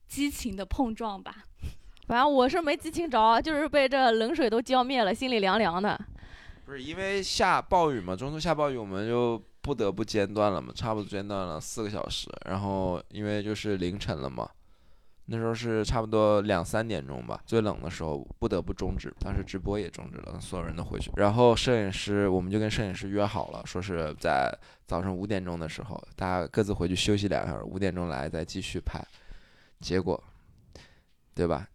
[0.08, 1.34] 激情的碰撞吧。
[2.06, 5.98] 反正我是没激情着，就是被这冷水都浇灭了，心里凉凉的。
[6.64, 12.28] 不是因为下暴雨嘛，中途下暴雨，我们就不得不间断了嘛，差不多间断了四个小时。
[12.46, 14.48] 然后因为就是凌晨了嘛。
[15.30, 21.12] 那时候是差不多两三点钟吧，最冷的时候不得不终止，当时直播也终止了，所有人都回去。
[21.16, 24.50] 然后摄影师，我们就跟摄影师约好了，说是在
[24.86, 29.04] 早上五点钟的时候，大家各自回去休息两小时，五点钟来再继续拍。
[29.80, 30.18] 结果，
[31.34, 31.68] 对吧？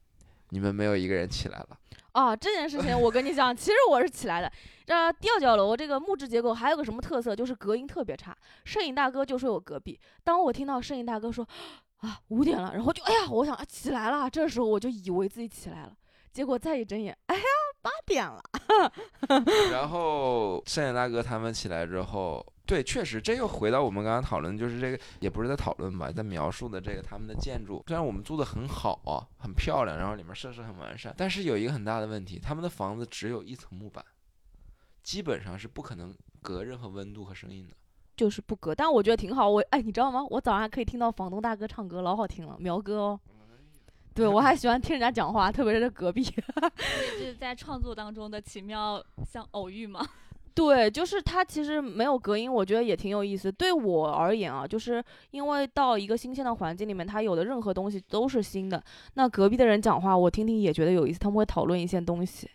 [0.49, 1.77] 你们没有一个人起来了。
[2.13, 4.51] 哦，这件事情我跟你讲，其实我是起来的。
[4.85, 8.35] 这吊脚楼这个木质结构还有个什么特色，就是隔音特别差。
[8.65, 11.47] 摄影大哥就睡我隔壁，当我听到摄影大哥说。
[12.03, 15.97] 啊，五点了，然后就哎呀，我想啊起来了，这时候我就以为自己起来了，
[16.33, 17.43] 结果再一睁眼，哎呀，
[17.81, 18.43] 八点了。
[19.71, 34.03] 然后摄影大哥他们起来之后，对，确实这又回到我们刚刚讨论，就是这个也不是在讨论吧，在描述的这个他们的建筑，虽然我们住的很好啊，很漂亮，然后里面设施很完善，但是有一个很大的问题，他们的房子只有一层木板，
[35.01, 37.73] 基本上是不可能隔任何温度和声音的。
[38.15, 39.49] 就是不隔，但我觉得挺好。
[39.49, 40.25] 我哎，你知道吗？
[40.29, 43.19] 我早上还可以听到房东大哥唱歌，老好听了，苗哥哦。
[44.13, 46.23] 对，我还喜欢听人家讲话，特别是隔壁。
[47.17, 50.05] 这是在创作当中的奇妙像偶遇吗？
[50.53, 53.51] 对，就是他其实没有隔音，我觉得也挺有意思。
[53.51, 58.83] 对我而言啊，就是因为到一个新鲜的环境里面，他有的任何东西都是新的。
[59.15, 62.47] 那隔壁的人讲话，我听听也觉得有意思，他们会讨论一些东西。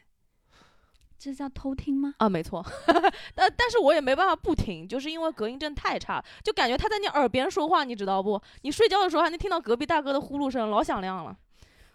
[1.19, 2.15] 这叫偷听吗？
[2.19, 2.65] 啊，没错，
[3.35, 8.41] 但但是我也没办法不听，就是因为隔音真的太差，就感觉他在你耳边说话，你知道不？
[8.63, 11.37] 你睡觉的时候还能听到隔壁大哥的呼噜声，老响亮了。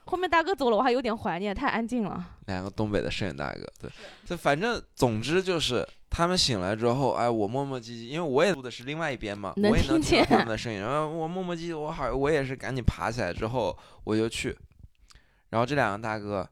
[0.06, 2.22] 后面大哥走了，我还有点怀念，太安静了。
[2.48, 3.90] 两个东北的摄影大哥，对，
[4.26, 14.54] 这反正总之就是他们醒来之后，哎，我磨磨唧唧，因为我也住的是另外一边嘛，我也能听到他们的声音，然后我磨磨唧唧，我好，我也是赶紧爬起来之后我就去，
[15.52, 16.46] 然后这两个大哥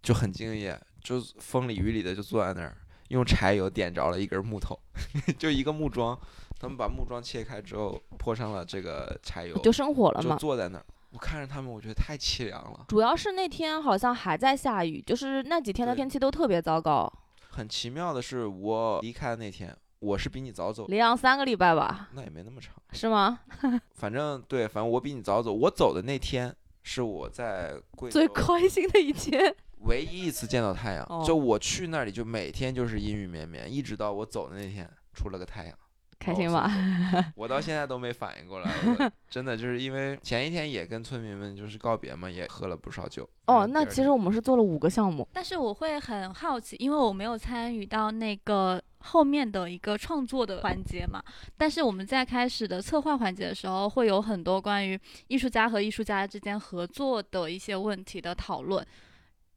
[0.00, 0.80] 就很敬业。
[1.02, 2.76] 就风里雨里的就坐在那儿，
[3.08, 4.78] 用柴油点着了一根木头，
[5.38, 6.18] 就一个木桩。
[6.58, 10.36] 他们把木桩切开之后，泼上了这个柴油，就生火了嘛。
[10.36, 12.84] 就坐在那儿，我看着他们，我觉得太凄凉了。
[12.86, 17.12] 主要是那天好像还在下雨，就是那几天的天气都特别糟糕。
[17.50, 22.10] 很奇妙的是，我离开的那天，我是比你早走，两三个礼拜吧。
[22.12, 23.40] 那也没那么长，是吗？
[23.96, 25.52] 反正对，反正我比你早走。
[25.52, 29.52] 我走的那天是我在贵最开心的一天。
[29.84, 35.78] 唯一一次见到太阳，就我去那里就每天就是阴雨绵绵，一直到我走的那天出了个太阳。
[36.18, 36.70] 开心吧？
[37.34, 43.28] 我到现在都没反应过来，我真的就是因为前一天也跟村民们就是告别嘛，也喝了不少酒。
[43.46, 51.20] 哦，嗯那其实我们是做了五个项目，但是我会很好奇，因为我没有参与到那个后面的一个创作的环节嘛。
[51.56, 58.86] 但是我们在开始的策划环节的时候，会有很多关于艺术家和艺术家之间合作的一些问题的讨论。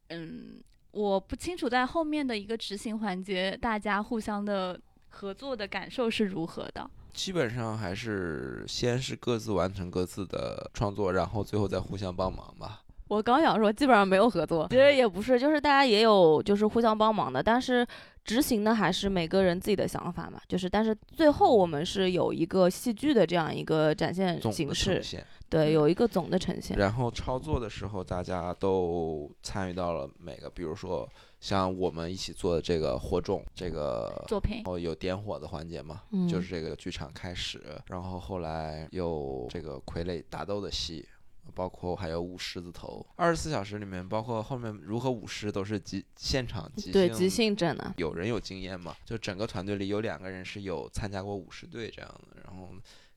[0.09, 6.89] 嗯，我不清楚在后面的一个执行环节，大家互相的合作的感受是如何的。
[7.13, 12.81] 基本上还是先是各自完成各自的创作，然后最后再互相帮忙吧。
[13.07, 17.85] 我刚想说，基本上没有合作，其实也不是，就是大家也有就是互相帮忙的，但是
[18.23, 20.41] 执行的还是每个人自己的想法嘛。
[20.47, 25.23] 就是，但是最后我们是有一个戏剧的这样一个展现形式，现，
[25.55, 26.77] 对，有一个总的呈现。
[26.77, 31.07] 然后操作的时候，大家都参与到了每个，比如说
[31.39, 41.07] 像我们一起做的这个火种，这个作品然后有点火的环节嘛，嗯就是这个剧场开始，然后后来有这个傀儡打斗的戏。
[41.53, 47.93] 包括还有舞狮子头，二十四小时里面，包括后面如何舞狮都是即现场即对，兴即兴整的。
[47.97, 48.95] 有人有经验嘛？
[49.05, 52.69] 就整个团队里有两个人是有参加过舞狮队这样的，然后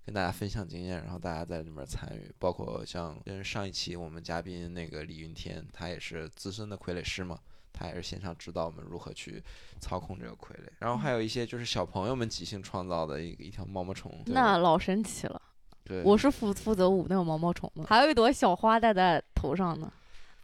[0.09, 7.39] 跟大家分享经验，然后大家在里面参与，包括像跟上一期我们嘉宾那个李云天，他也是资深的傀儡师嘛。
[7.75, 9.41] 他也是现场指导我们如何去
[9.79, 14.11] 操控这个傀儡，然后还有一些就是小朋友们即兴创造的一个一条毛毛虫。
[14.25, 15.41] 那老神奇了，
[15.85, 19.93] 对，我是负负责舞那个毛毛虫的，还有一朵小花戴在头上呢。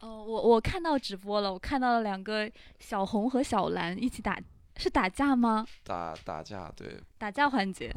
[0.00, 4.38] 哦，我我看到直播了，我看到了两个小红和小蓝一起打，
[4.77, 5.66] 是打架吗？
[5.83, 7.94] 打打架，对，打架环节。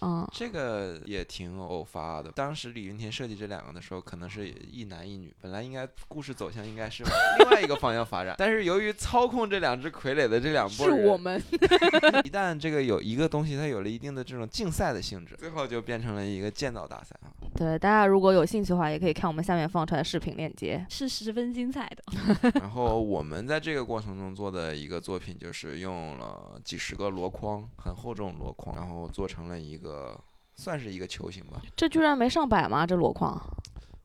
[0.00, 2.30] 嗯，这个也挺偶发的。
[2.32, 11.42] 当时李云天设计这两个的时候，可能是一男一女，本来应该故事走向应该是往另外一个方向发展， 但是由于操控这两只傀儡的这两波人，是我们。
[12.24, 17.32] 一旦这个有一个东西它有了一定的这种竞赛的性质，最后就变成了一个建造大赛啊。
[17.54, 20.84] 对，大家如果有兴趣的话，也可以看我们下面放出来的视频链接。
[20.90, 22.50] 是十分精彩的。
[22.60, 30.20] 然后我们在这个过程中做的一个作品，就是用了几十个箩筐，很厚重的箩筐，然后做成了一个
[30.54, 32.86] 算是一个球形吧，这居然没上百吗？
[32.86, 33.40] 这箩筐？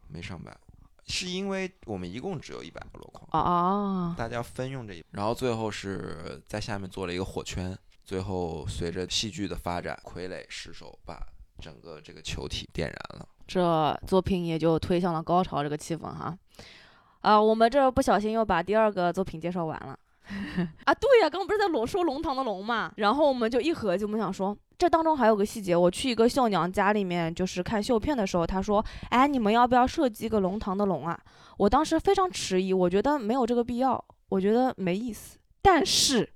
[0.07, 0.55] 没上百。
[1.05, 11.21] 是因为我们一共只有一百个箩筐，哦哦，大家分用这一，然后最后是在下面做了一个火圈，最后随着戏剧的发展，傀儡失手把
[11.59, 13.27] 整个这个球体点燃了。
[13.45, 16.37] 这作品也就推向了高潮这个气氛哈。
[17.19, 19.99] 啊，我们这不小心又把第二个作品介绍完了。
[20.85, 31.19] 啊，对呀、刚刚不是在龙说龙堂的龙嘛，然后我们就一合计，我们想说，这当中还有个细节，我去一个绣娘家里面，就是看绣片的时候，她说，哎，你们要不要设计一个龙堂的龙啊？
[31.57, 35.37] 我当时非常迟疑，我觉得没有这个必要，我觉得没意思。
[35.61, 36.27] 但是，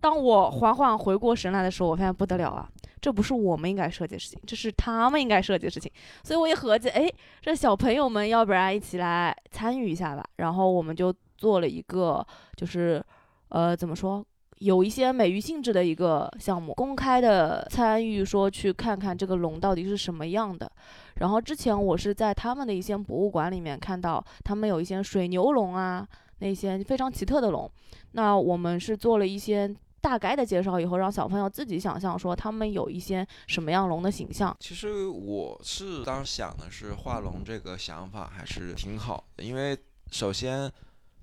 [0.00, 2.68] 当我缓缓回过神来的时候，我发现不得了啊，
[3.00, 5.90] 这不是我们应该设计的事情，这是他们应该设计的事情。
[6.22, 7.10] 所以我一合计，哎，
[7.42, 10.24] 这小朋友们要不然一起来参与一下吧。
[10.36, 12.26] 然后我们就做了一个，
[12.56, 13.04] 就是
[13.50, 14.24] 呃，怎么说，
[14.58, 20.70] 有一些美育性质的一个项目，公开的参与，说去看看这个龙到底是什么样的。
[21.16, 26.06] 然后之前我是在他们的一些博物馆里面看到，他们有一些水牛龙啊，
[26.38, 27.70] 那些非常奇特的龙。
[28.12, 29.72] 那我们是做了一些。
[30.02, 34.56] 大概的介绍以后，让小朋友自己想象说他们有一些什么样龙的形象。
[34.58, 39.76] 其实我是当时想的是画龙这个想法还是挺好的，因为
[40.10, 40.72] 首先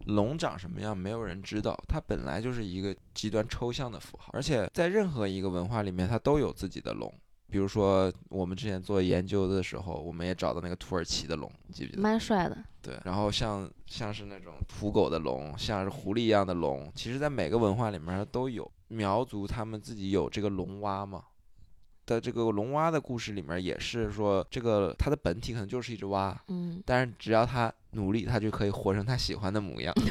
[0.07, 7.13] 龙长什么样没有人知道，它本来就是一个极端抽象的符号，而且在任何一个文化里面，它都有自己的龙。
[7.49, 12.01] 比如说我们之前做研究的时候，我们也找到那个土耳其的龙，记不记得？
[12.01, 18.69] 蛮帅的，对，然后像像是那种土狗的龙，像是狐狸一样的龙，其实在每个文化里面它都有。
[18.89, 21.21] 苗族他们自己有这个龙蛙嘛，
[22.05, 29.93] 的这个龙蛙的故事里面也是说，这个它的本体可能就是一只蛙，嗯，但是只要它努力，他就可以活成他喜欢的模样。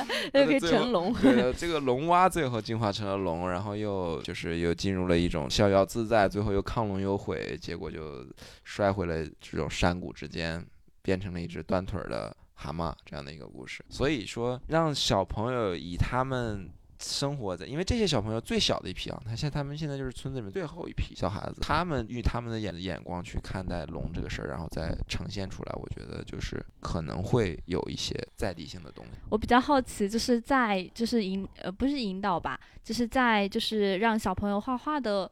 [0.32, 1.12] 又可以成龙。
[1.14, 8.24] 对的，这个龙蛙最后进化成了龙，然后又就是又进入了一种逍遥自在，最后又亢龙有悔，结果就
[8.64, 10.64] 摔回了这种山谷之间，
[11.02, 13.84] 变成了一只断腿儿的蛤蟆这样的一个故事。
[13.90, 16.70] 所以说，让小朋友以他们。
[17.00, 29.12] 生活在，因为这些小朋友最小的一批啊，他现他们现在就是村子里面最后一批小孩子，他们用他们的眼眼光去看待龙这个事儿，然后再呈现出来，我觉得就是可能会有一些在地性的东西。
[29.30, 35.30] 我比较好奇，就是在就是引呃不是引导吧，就是在就是让小朋友画画的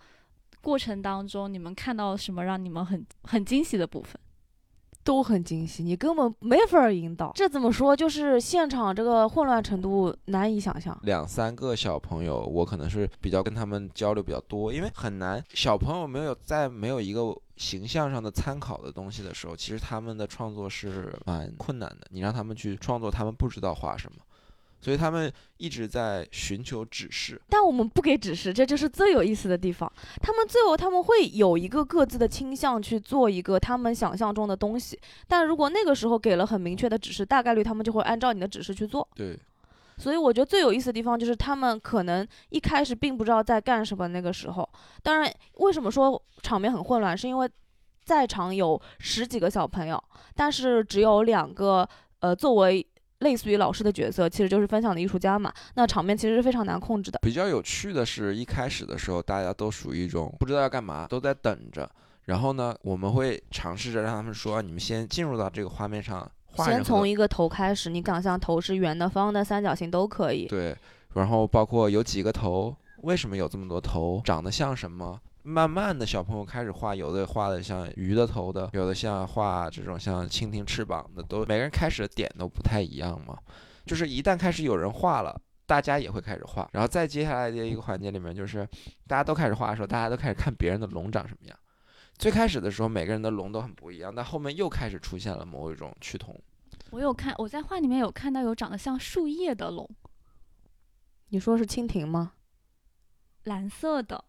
[0.63, 4.19] 过程当中，你们看到什么让你们很很惊喜的部分？
[5.09, 7.33] 都很惊喜，你根本没法儿引导。
[7.35, 7.97] 这怎么说？
[7.97, 10.95] 就是现场这个混乱程度难以想象。
[11.05, 22.07] 两三个小朋友，我可能是比较跟他们交流比较多，因为很难，小朋友没有在没有一个形象上的参考的东西的时候，其实他们的创作是蛮困难的。
[22.11, 24.19] 你让他们去创作，他们不知道画什么，
[24.81, 27.41] 所以他们一直在寻求指示。
[27.49, 29.91] 但我们不给指示，这就是最有意思的地方。
[30.23, 39.07] 他们最后他们会有一个各自的倾向去做一个他们想象中的东西，但如果那个时候给了很明确的指示，大概率他们就会按照你的指示去做。
[39.15, 39.39] 对，
[39.97, 44.07] 所以我觉得最有意思的地方就是他们可能一开始并不知道在干什么。
[44.07, 44.69] 那个时候，
[45.03, 47.51] 当然为什么说场面很混乱，是因为
[48.05, 50.03] 在场有十几个小朋友，
[50.35, 51.87] 但是只有两个
[52.21, 52.87] 呃作为
[53.21, 55.53] 类似于老师的角色，其实就是分享的艺术家嘛。
[55.75, 57.19] 那场面其实是非常难控制的。
[57.23, 61.89] 比较有趣的是，一开始的时候，大家都属于一种不知道要干嘛，都在等着。
[62.27, 70.47] 然后呢，我们会尝试着让他们说：“你们先进入到这个画面上，画先从一个头开始，你想象头是圆的、方的、三角形都可以。
[70.47, 70.77] 对，
[71.15, 75.19] 然后包括有几个头，为什么有这么多头，长得像什么？
[75.49, 83.37] 慢慢的小朋友开始画，有的画的像鱼的头的，有的像画这种像蜻蜓翅膀的，都每个人开始的点都不太一样嘛。
[83.87, 85.41] 就是一旦开始有人画了。
[85.69, 88.67] 大家也会开始画，然后再接下来的一个环节里面，就是
[89.07, 91.59] 大家都开始画的时候，大家都开始看别人的龙长什么样。
[92.17, 96.35] 最开始的时候，每个人的龙都很不一样，但后面又开始出现了某一种趋同。
[96.89, 99.87] 我有看，我在画里面有看到有长得像树叶的龙，
[101.29, 102.33] 你说是蜻蜓吗？
[103.43, 104.25] 蓝色的。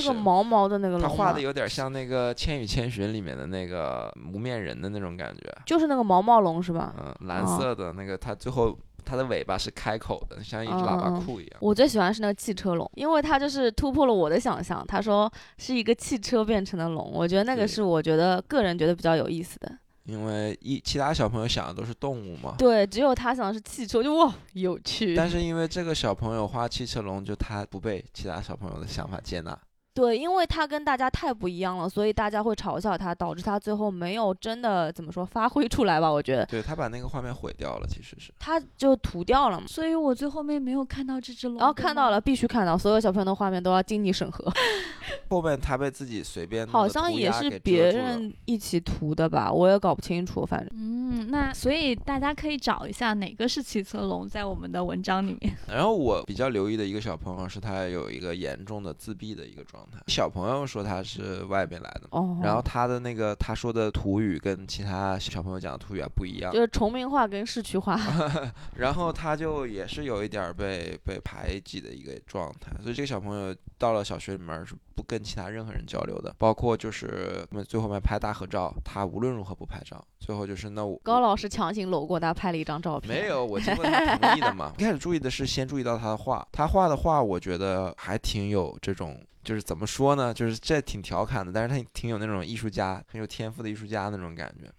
[0.00, 5.42] 是那个毛毛的那个龙他，画的有点像那个《千与千寻》里面的那个无面人的那种感觉。
[5.64, 6.94] 就是那个毛毛龙是吧？
[6.98, 11.58] 嗯，蓝哦色的那个，它最后它的尾巴是开口的，像一只喇叭裤一样。
[11.60, 14.84] 我最喜欢是那个汽车龙，因为它就是突破了我的想象。
[14.86, 19.78] 他说是一个汽车变成的龙，我觉得那个是我觉得个人觉得比较有意思的。
[20.04, 25.16] 因为一其他小朋友想的都是动物嘛，对，只有他想的是汽车，就哇有趣。
[25.16, 29.58] 但是因为这个小朋友画汽车龙，就他不被其他小朋友的想法接纳。
[29.96, 36.12] 对，因为他跟大家太不一样了，所以大家会嘲笑他，导致他最后没有真的怎么说发挥出来吧？
[36.12, 38.30] 我觉得对他把那个画面毁掉了，其实是。
[38.38, 39.66] 他就涂掉了嘛。
[39.66, 41.56] 所以我最后面没有看到这只龙。
[41.56, 44.52] 然后看到了，，必须看到，所有小朋友的画面都要经你审核。
[45.30, 50.68] 后面他被自己随便弄好像也是别人一起涂的吧，我也搞不清楚，反正。
[50.74, 55.56] 嗯，那所以大家可以找一下哪个是汽车龙，在我们的文章里面。
[55.72, 59.85] 然后我比较留意的一个小朋友是他有一个严重的自闭的一个状态。
[60.06, 66.52] 小朋友说他是外边来的嘛，哦，然后他的那个他说的土语跟其他小朋友讲的土语啊不一样。
[66.52, 67.98] 就，是崇明话跟市区话。
[68.76, 83.14] 然后他就也是有一点被被排挤的一个状态，所以这个小朋友到了小学里面是不跟其他任何人交流的，包括就是我们最后面拍大合照，他无论如何不拍照，最后就是那我高老师强行搂过他拍了一张照片。
[83.14, 84.72] 没有，我经过他同意的嘛。
[84.80, 94.72] 一开始注意的是先注意到他的画，他画的画我觉得还挺有这种，就是怎么说呢，就是这挺调侃的，但是他挺有那种艺术家很有天赋的艺术家那种感觉。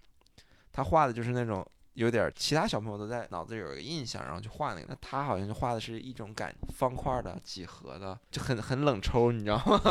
[0.74, 1.66] 他画的就是那种
[1.98, 9.82] 有点，其他小朋友都在脑子里有一个印象，然后就画那个，那他好像就画的是一种感方块的、几何的，就很很冷抽，你知道吗？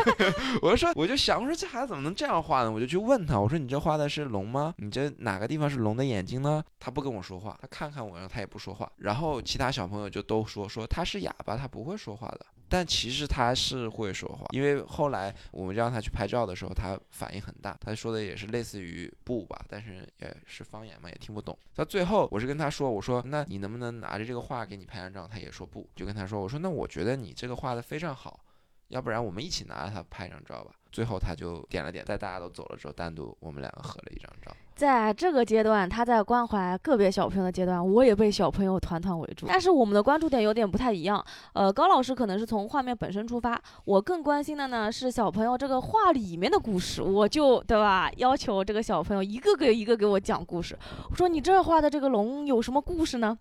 [0.62, 2.72] 我就说，我就想，我说这孩子怎么能这样画呢？
[2.72, 4.74] 我就去问他，我说你这画的是龙吗？
[4.78, 6.64] 你这哪个地方是龙的眼睛呢？
[6.78, 8.90] 他不跟我说话，他看看我，然后他也不说话。
[8.96, 12.46] 然后其他小朋友就都说说他是哑巴，他不会说话的。
[12.72, 21.49] 但其实他是会说话，因为后来我们让他去拍照的时候，他反应很大，他说的也是类似于不吧，但是也是方言嘛，也听不懂。
[21.74, 25.26] 到最后，我是跟他说，我说那你能不能拿着这个画给你拍张照？
[25.26, 28.40] 他也说不，就跟他说，我说那我觉得你这个画的非常好，
[28.88, 30.72] 要不然我们一起拿着它拍张照吧。
[30.92, 34.54] 最后他就点了点，在大家都走了之后，单独我们两个合了一张照。
[34.80, 39.44] 在这个阶段，他在关怀个别小朋友的阶段，我也被小朋友团团围住。
[39.46, 41.22] 但是我们的关注点有点不太一样。
[41.52, 47.02] 呃，高老师可能是从画面本身出发，我更关心的呢是小朋友这个画里面的故事。
[47.02, 50.74] 我就对吧，要求这个小朋友一个个一个给我讲故事。
[51.10, 53.36] 我说你这画的这个龙有什么故事呢？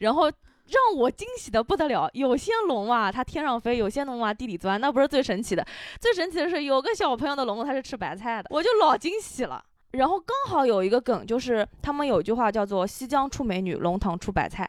[0.00, 0.30] 然后。
[0.68, 5.66] 让我惊喜的不得了，有些龙啊，它天上飞；有些龙啊，地里钻，那不是最神奇的。
[6.00, 9.62] 最神奇的是，有个小朋友的龙它是吃白菜的，我就老惊喜了。
[9.92, 14.68] 然后刚好有一个梗，就是他们有一句话叫做“西江出美女，龙塘出白菜”。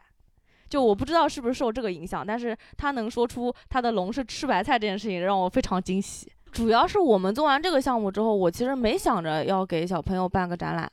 [0.68, 6.30] 就我不知道是不是受这个影响，但是他能说出他的龙是吃白菜这件事情，让我非常惊喜。
[6.50, 10.90] 主要是我们做完这个项目之后，我其实没想着要给小朋友办个展览。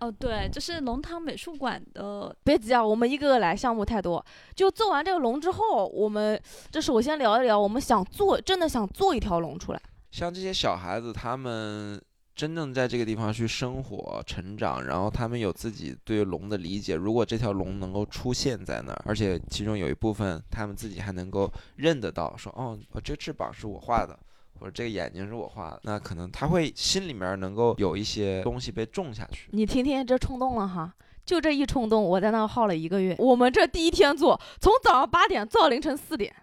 [0.00, 4.24] 哦，对，就是龙塘美术馆的，别急啊，我们一个个来，项目太多。
[4.54, 6.40] 就做完这个龙之后，我们
[6.70, 9.80] 这首先聊一聊，我们想做，真的想做一条龙出来。
[10.10, 12.02] 像这些小孩子，他们
[12.34, 16.94] 真正在这个地方去生活、成长，然后他们有自己对龙的理解。
[16.94, 24.18] 如果这条龙能够出现在那儿，而且其中有一部分他们自己还能够认得到，说哦，我这翅膀是我画的，
[24.58, 29.48] 或者这个眼睛是我画的，那可能他会心里面能够有一些东西被种下去。
[29.52, 30.92] 你听听这冲动了哈，
[31.26, 33.14] 就这一冲动，我在那儿耗了一个月。
[33.18, 36.34] 我们这第一天做，从早上八点做到凌晨四点，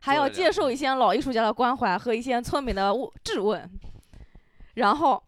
[0.00, 3.68] 还要接受一些老艺术家的关怀和一些村民的质问，
[4.74, 5.20] 然后。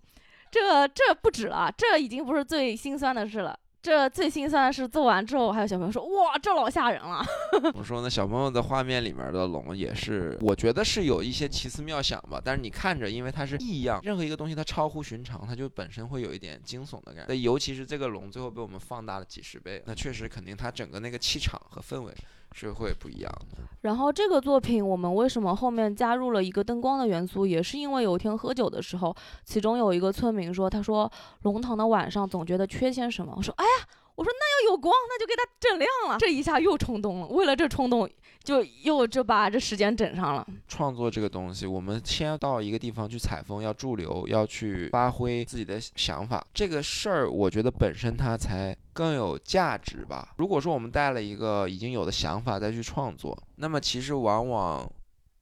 [0.53, 3.59] 这这不止了，这已经不是最心酸的事了。
[3.81, 7.21] 这最心酸的是做完之后，还有小朋友说：“哇，这老吓人了。
[7.75, 12.41] ”我说呢，小朋友的画面里面的龙也是，我觉得是有一些奇思妙想吧。
[12.45, 17.35] 但是你看着，因为它是异样，任何一个东西它超乎寻常，它就本身会有一点惊悚的感觉。
[17.35, 22.15] 尤其是这个龙最后被我们放大了几十倍，那确实肯定它整个那个气场和氛围。
[22.55, 23.59] 是会不一样的。
[23.83, 31.11] 然后这个作品，我们为什么后面加入了一个灯光的元素，也是因为有一天喝酒的时候，其中有一个村民说，他说
[31.43, 33.35] 龙塘的晚上总觉得缺些什么。
[33.37, 36.19] 我说，哎呀，我说那要有光，那就给它整亮了。
[36.19, 38.09] 这一下又冲动了，为了这冲动。
[38.45, 40.45] 就又就把这时间整上了。
[40.67, 46.45] 创作这个东西，我们先要到一个地方去采风，要驻留，要去发挥自己的想法。
[46.53, 50.35] 这个事儿，我觉得本身它才更有价值吧。
[50.39, 54.93] 如果说我们带了一个已经有的想法再去创作，那么其实往往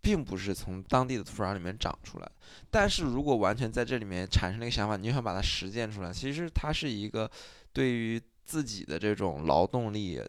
[0.02, 2.30] 并不是从当地的土壤里面长出来。
[2.70, 7.30] 但是如果完全在这里面产生了一个想法，你就想把它实践出来，其实它是一个
[7.72, 10.20] 对于自己的这种劳动力。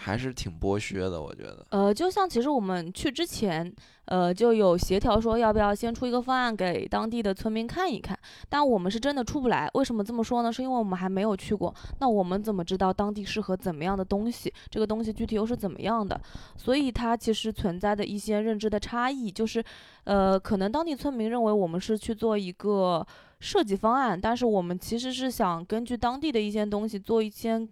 [0.00, 1.66] 还是挺剥削的，我觉得。
[1.70, 3.74] 呃，就像其实我们去之前，
[4.04, 8.16] 呃，就有协调说要不要先出一个方案给当地的村民看一看，
[8.48, 9.68] 但我们是真的出不来。
[9.74, 10.52] 为什么这么说呢？
[10.52, 14.54] 是因为我们还没有去过，那我们怎么知道当地适合怎么样的东西？
[14.70, 16.20] 这个东西具体又是怎么样的？
[16.56, 19.64] 所以它其实存在的一些认知的差异，就是，
[20.04, 23.04] 呃，可能当地村民认为我们是去做一个
[23.40, 27.68] 设计方案，但是我们其实是想根据当地的一些东西做一些。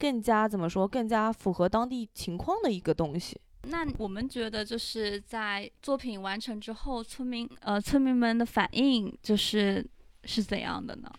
[0.00, 0.88] 更加怎么说？
[0.88, 3.38] 更加符合当地情况的一个东西。
[3.64, 9.86] 那我们觉得就是在作品完成之后，村民呃村民们的反应就是
[10.24, 11.12] 是怎样的呢？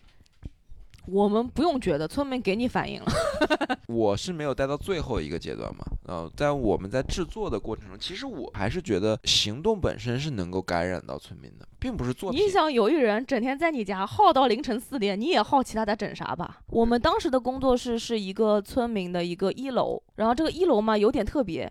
[1.06, 3.06] 我们不用觉得，村民给你反应了。
[3.88, 12.40] 我是没有待到最后一个阶段嘛，呃，在我们在制作的过程中，其实我还是觉得行动本身是能够感染到村民的，并不是作品。
[12.40, 16.60] 你想有一人整天在你家耗到凌晨四点，你也好奇他在整啥吧？
[16.68, 21.70] 我们当时的工作室是一个村民的一个一楼，然后这个一楼嘛有点特别，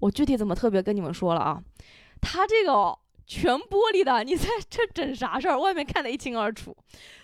[0.00, 1.62] 我具体怎么特别跟你们说了啊？
[2.20, 2.98] 他这个。
[3.28, 5.58] 全玻璃的，你在这整啥事儿？
[5.58, 6.74] 外面看得一清二楚，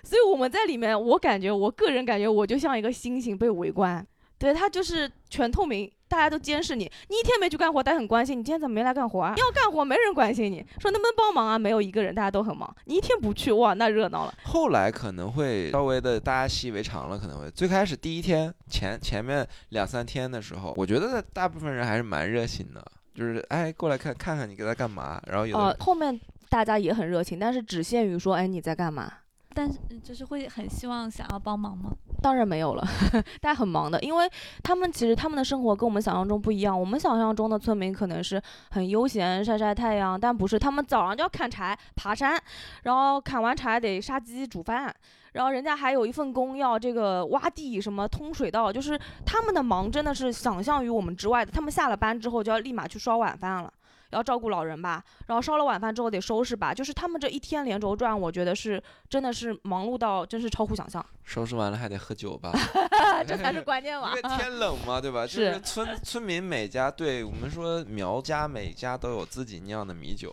[0.02, 4.07] 所以我们在里面，我感觉，我个人感觉，我就像一个猩猩被围观。
[4.36, 6.90] 对他就是全透明，大家都监视你。
[7.09, 9.32] 你一天没去干活，大家很关心你今天怎么没来干活啊？
[9.38, 11.59] 要干活没人关心你，说能不能帮忙啊？
[11.59, 12.76] 没有一个人，大家都很忙。
[12.84, 14.34] 你一天不去，哇，那热闹了。
[14.42, 22.84] 后来可能会稍微的大家习以为常了，可能会最开始第一天前前面两三天的时候，我觉得大部分人还是蛮热心的。
[23.14, 25.22] 就是哎，过来看看看你给他干嘛？
[25.26, 29.12] 然后有呃，后面大家也很热情，但是只限于说，哎，你在干嘛？
[29.56, 31.92] 但是就是会很希望想要帮忙吗？
[32.20, 32.84] 当然没有了，
[33.40, 34.28] 大家很忙的，因为
[34.64, 36.78] 他们其实他们的生活跟我们想象中不一样。
[36.78, 42.36] 我们想象中的村民可能是很悠闲，晒晒太阳，但不是，他们早上就要砍柴、爬山，
[42.82, 44.92] 然后砍完柴得杀鸡煮饭。
[45.35, 51.51] 然后人家还有一份工要这个挖地什么通水道，就是他们的忙真的是想象于我们之外的。
[51.51, 53.72] 他们下了班之后就要立马去烧晚饭了，
[54.11, 55.03] 要照顾老人吧。
[55.26, 61.05] 然后烧了晚饭之后得收拾吧，就是他们这一天连轴转，我觉得是真的是忙碌到真是超乎想象。
[61.24, 62.53] 收拾完了还得喝酒吧，
[63.26, 64.11] 这才是关键嘛。
[64.11, 65.26] 因为 天冷嘛，对吧？
[65.26, 70.32] 是村村民每家对我们说苗家每家都有自己酿的米酒。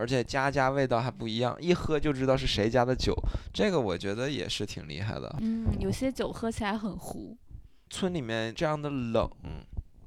[0.00, 3.14] 而且家家味道还不一样，一喝就知道是谁家的酒，
[3.52, 5.36] 这个我觉得也是挺厉害的。
[5.40, 7.36] 嗯，有些酒喝起来很糊。
[7.90, 9.28] 村里面这样的冷，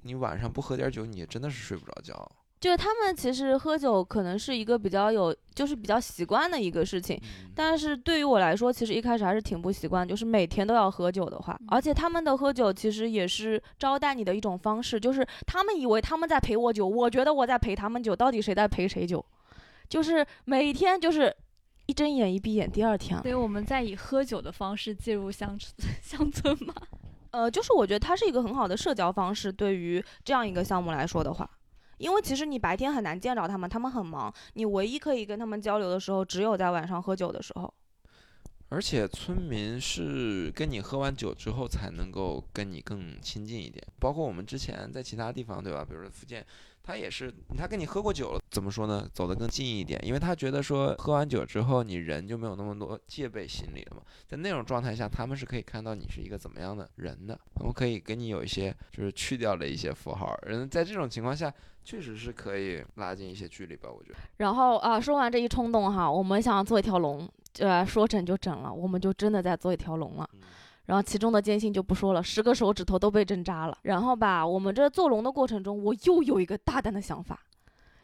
[0.01, 2.31] 你晚上不喝点酒，你真的是睡不着觉。
[2.59, 7.21] 就是他们其实喝酒可能是一个比较有，就是比较习惯的一个事情，
[7.53, 19.23] 但是对于我来说，其实一开始还是挺不习惯，就是每天都要喝酒的话，而且他们的喝酒其实也是招待你的一种方式，就是他们以为他们在陪我酒，我觉得我在陪他们酒，到底谁在陪谁酒？
[19.89, 21.35] 就是每天就是
[21.85, 23.21] 一睁眼一闭眼，第二天。
[23.21, 26.73] 所以我们在以喝酒的方式介入乡村 乡村吗？
[27.31, 29.51] 呃，就是我觉得它是一个很好的社交方式。
[29.51, 31.49] 对于这样一个项目来说的话，
[31.97, 34.33] 因为其实你白天很难见着他们，他们很忙。
[34.53, 37.73] 你唯一可以跟他们交流的时候，只有在晚上喝酒的时候。
[38.69, 43.83] 而且村民是跟你喝完酒之后才能够跟你更亲近一点。
[43.99, 45.83] 包括我们之前在其他地方，对吧？
[45.83, 46.45] 比如说福建。
[46.83, 49.07] 他也是他跟你喝过酒了，怎么说呢？
[49.13, 54.03] 走得更近一点，因为他觉得说喝完酒之后你人就没有那么多戒备心理了嘛。
[54.27, 61.51] 在那种状态下，他们是可以看到你是一个怎么样的人的，他们可以给你有一些就是去掉了一些符号，人在这种情况下
[61.85, 64.19] 确实是可以拉近一些距离吧，我觉得。
[64.37, 67.25] 然后啊，说完这一冲动哈，我们想做一条龙，
[67.59, 70.29] 呃，说整就整了，我们就真的在做一条龙了。
[70.33, 70.41] 嗯
[70.85, 73.77] 然后其中的艰辛就不说了，十个手指头都被针扎了。
[73.83, 77.39] 然后吧，我们这做龙的过程中，我又有一个大胆的想法，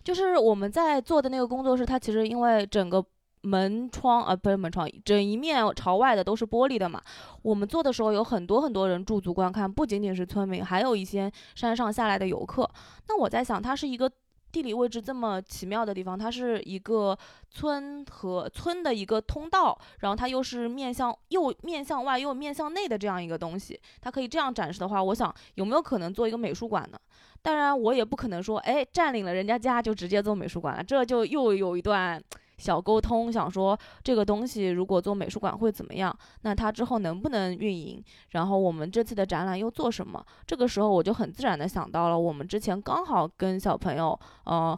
[0.03, 3.03] 就是我们在做的那个工作室，它其实因为整个
[3.41, 7.01] 门窗啊、不是门窗，整一面朝外的都是玻璃的嘛。
[7.41, 12.69] 我们做的时候有很多很多人驻足观看，不仅仅是村民，还有一些山上下来的游客。
[13.07, 14.09] 那我在想，它是一个。
[14.51, 17.17] 地理位置这么奇妙的地方，它是一个
[17.49, 26.99] 村和村的一个通道，然后它又是面向又面向外又面向内的这样一个东西，它可以这样展示的话，我想有没有可能做一个美术馆呢？
[27.41, 32.21] 当然，我也不可能说，哎，占领了人家家就直接做美术馆了，这就又有一段。
[32.59, 36.15] 小沟通，想说这个东西如果做美术馆会怎么样？
[36.41, 38.03] 那它之后能不能运营？
[38.31, 40.23] 然后我们这次的展览又做什么？
[40.45, 44.77] 这个时候我就很自然的想到了我们之前刚好跟小朋友呃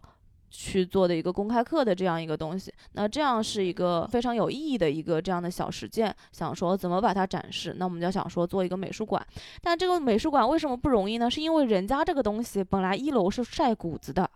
[0.50, 2.74] 去做的一个公开课的这样一个东西。
[2.92, 7.74] 那这样是一个非常有意义的一个这样的小实践，想说怎么把它展示？
[7.78, 9.26] 那我们就想说做一个美术馆。
[9.62, 11.32] 但这个美术馆为什么不容易呢？
[11.32, 14.30] 是因为人家这个东西本来一楼是晒谷子的。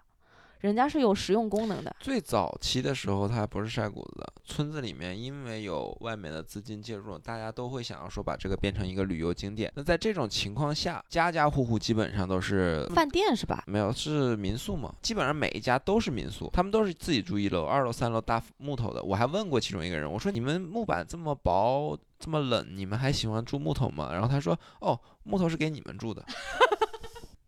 [0.66, 1.95] 人家是有实用功能的。
[1.99, 4.34] 最早期的时候，它还不是晒谷子的。
[4.43, 9.72] 村子里面因为有外面的资金介入，大家都会想要说把这个变成一个旅游景点。
[9.76, 13.63] 那在这种情况下，家家户户基本上都是饭店是吧？
[13.68, 14.91] 没有，是民宿嘛。
[15.03, 19.03] 基本上每一家都是民宿，他们都是自己住一楼、二楼、三楼搭木头的。
[19.03, 24.09] 我还问过其中一个人，我说你们木板这么薄、这么冷，你们还喜欢住木头吗？
[24.11, 26.26] 然后他说，哦，木头是给你们住的。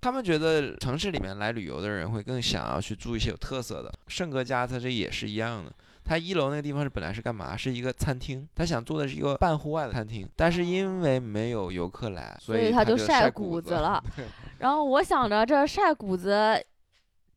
[0.08, 3.92] 他们觉得城市里面来旅游的人会更想要去住一些有特色的。
[4.08, 5.70] 圣哥家他这也是一样的，
[6.06, 7.58] 他一楼那个地方是本来是干嘛？
[7.58, 14.02] 是一个餐厅，他想做的是一个半户外的餐厅，但是因为没有游客来，所以他就晒谷子了。
[14.60, 16.58] 然后我想着这晒谷子。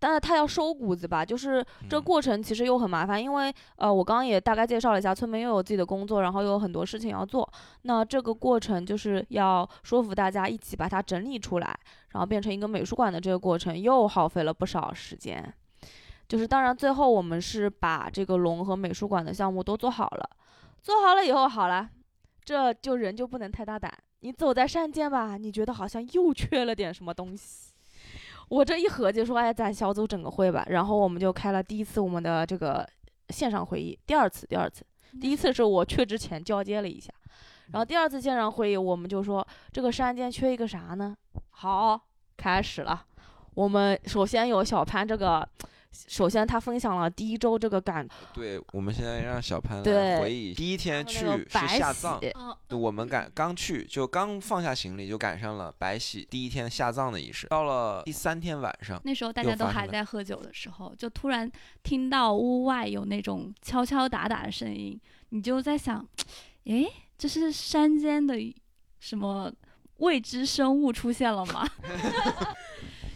[0.00, 7.48] 但是他要收谷子吧，就是这过程其实又很麻烦，因为呃，我刚刚也大概介绍了一下，村民又有自己的工作，然后又有很多事情要做，
[7.82, 11.78] 那这个过程就是要说服大家一起把它整理出来，
[12.12, 15.54] 然后变成一个美术馆的这个过程又耗费了不少时间。
[16.26, 20.30] 就是当然最后我们是把这个龙和美术馆的项目都做好了，
[20.80, 21.86] 做好了以后好了，
[22.42, 27.69] 这就人就不能太大胆，你走在山间吧，你觉得好像又缺了点什么东西。
[28.50, 32.86] 我这一合计说，哎，咱小组整个会吧，然后我们就开了第一次我们的这个
[33.28, 34.84] 线上会议，第二次，第二次，
[35.20, 37.12] 第一次是我去之前交接了一下，
[37.72, 41.16] 然后第二次线上会议，我们就说这个山间缺一个啥呢？
[41.50, 42.00] 好，
[42.36, 43.06] 开始了，
[43.54, 45.48] 我们首先有小潘这个。
[45.92, 48.06] 首先，他分享了第一周这个感。
[48.32, 52.20] 对，我们现在让小潘来回忆第一天去是下葬。
[52.20, 52.32] 对，
[52.78, 57.48] 我们赶刚去就刚放下行李，就赶上了白喜第一天下葬的仪式。
[57.48, 61.50] 到了第三天晚上，那时候大家都还在喝酒的时候，就突然
[61.82, 64.98] 听到屋外有那种敲敲打打的声音，
[65.30, 66.06] 你就在想，
[66.64, 66.86] 诶，
[67.18, 68.36] 这是山间的
[69.00, 69.52] 什么
[69.96, 71.68] 未知生物出现了吗？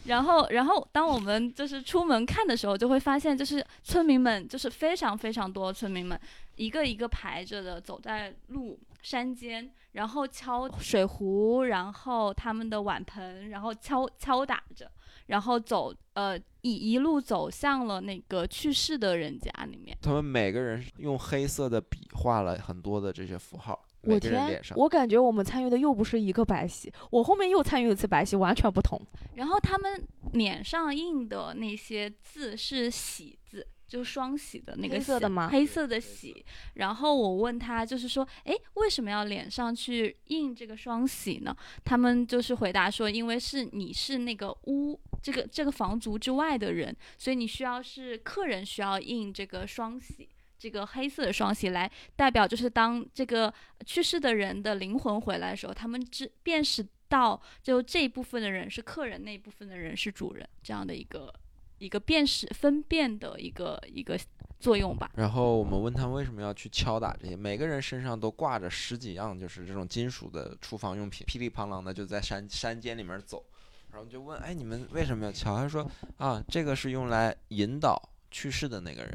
[0.04, 6.18] 然后，然后，当我们就是出门看的时候，就会发现，就是村民们，就是非常非常多村民们，
[6.56, 14.90] 一个一个排着的走在路山间，然后敲水壶，然后他们的碗盆，然后敲敲打着，
[15.26, 19.96] 然后走，呃，一一路走向了那个去世的人家里面。
[20.02, 23.83] 他们每个人用黑色的笔画了很多的这些符号。
[24.06, 24.60] 我天！
[24.76, 29.00] 我感觉我们参与的又不是一个白喜，我后面又参与一次白喜，完全不同。
[29.34, 35.48] 然后他们脸上印的那些字是喜字，就双喜的那个黑色的吗？
[35.48, 36.44] 黑色的喜。
[36.74, 41.56] 然后我问他，就是说，哎，为什么要脸上去印这个双喜呢？
[41.84, 50.28] 他们就是回答说，因为是你是那个屋这个这个房族之外的人，所以你需要是客人需要印这个双喜。
[50.64, 53.52] 这个黑色的双喜来代表，就是当这个
[53.84, 61.30] 去世的人的灵魂回来的时候，他们知辨识到就这一部分的人是客人，那一部分的人是主人，这样的一个
[61.76, 64.18] 一个辨识分辨的一个一个
[64.58, 65.10] 作用吧。
[65.16, 73.44] 然后我们问他为什么要去敲打这些，每个人身上都挂着十几样，就是这种金属的厨房用品，噼里啪啦的就在山山间里面走。
[73.92, 75.56] 然后就问，哎，你们为什么要敲？
[75.56, 75.86] 他说，
[76.16, 78.00] 啊，这个是用来引导
[78.30, 79.12] 去世的那个人。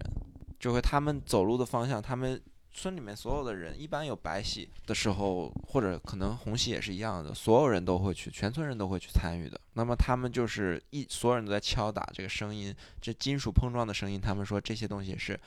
[0.59, 2.41] 就会他们走路的方向，他们
[2.71, 9.59] 村里面所有的人，一般有白喜的时候，或者可能红喜也是一样的，所有人都会去，全村人都会去参与的。
[9.73, 15.39] 那么他们就是一所有人都在敲打这个声音，这金属碰撞的声音，他们说这些东西是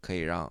[0.00, 0.50] 可以让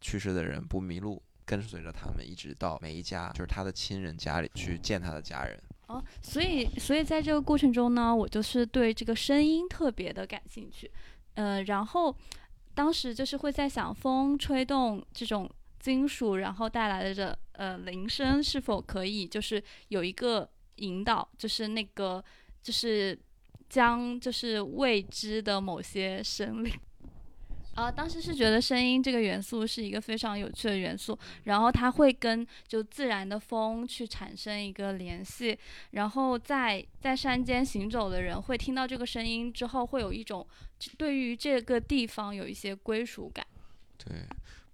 [0.00, 5.60] 去世的人不迷路，跟随着他们一直到每一家，就是他的亲人家里去见他的家人。
[5.88, 10.90] 哦，所以所以在这个过程中呢，我就是对这个声音特别的感兴趣，
[11.34, 12.16] 呃，然后
[12.74, 22.24] 当时就是会在想，风吹动这种金属，然后带来的这呃铃声是否可以就是有一个引导，就是那个
[22.62, 23.18] 就是
[23.68, 26.72] 将就是未知的某些生灵。
[27.74, 35.58] 啊，当时是觉得声音这个元素是一个非常有趣的元素，然后它会跟就自然的风去产生一个联系，
[35.92, 40.46] 然后在在山间行走的人会听到这个声音之后，会有一种
[40.98, 43.46] 对于这个地方有一些归属感。
[43.96, 44.16] 对。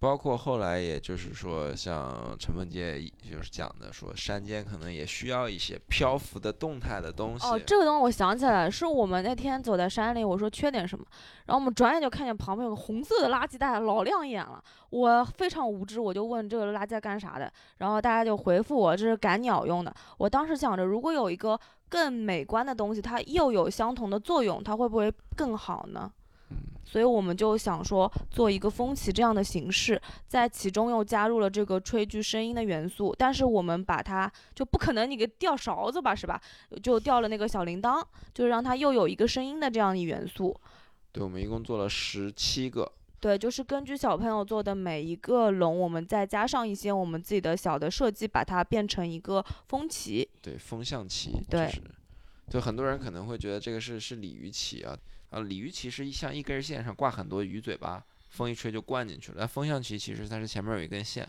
[0.01, 7.45] 包括后来，也就是说，像陈梦洁就是讲的，说山间可能也需要一些漂浮的、动态的东西。
[7.49, 11.05] 哦，这个东西我想起来了，是我们那天走在山里，我说缺点什么，
[11.47, 14.63] 然后我们转眼就看见旁边有个红色的垃圾袋，老亮眼了。
[14.91, 19.93] 我非常无知，我就问这个垃圾袋干啥的，然后大家就回复我这是赶鸟用的。
[20.19, 26.09] 我当时想着，如果有一个更美观的东西，它又有相同的作用，它会不会更好呢？
[26.85, 33.15] 所以我们就想说，做一个风旗这样的形式，在其中又加入了这个吹具声音的元素。
[33.19, 36.41] 但是我们把它就不可能你给掉勺子吧，是吧？
[36.83, 40.59] 就掉了那个小铃铛，就是让它又有一个声音的这样一元素。
[41.13, 42.91] 对，我们一共做了十七个。
[43.21, 50.27] 对，就是根据小朋友做的每一个龙，我们再加上一些我们自己的小的设计，把它变成一个风旗。
[50.41, 51.33] 对，风向旗。
[51.51, 51.71] 对。
[52.49, 54.97] 就很多人可能会觉得这个是是鲤鱼旗啊。
[55.31, 59.39] 啊，鲤鱼其实像一根线上挂很多鱼嘴巴，风一吹就灌进去了。
[59.41, 61.29] 但风向旗其实它是前面有一根线，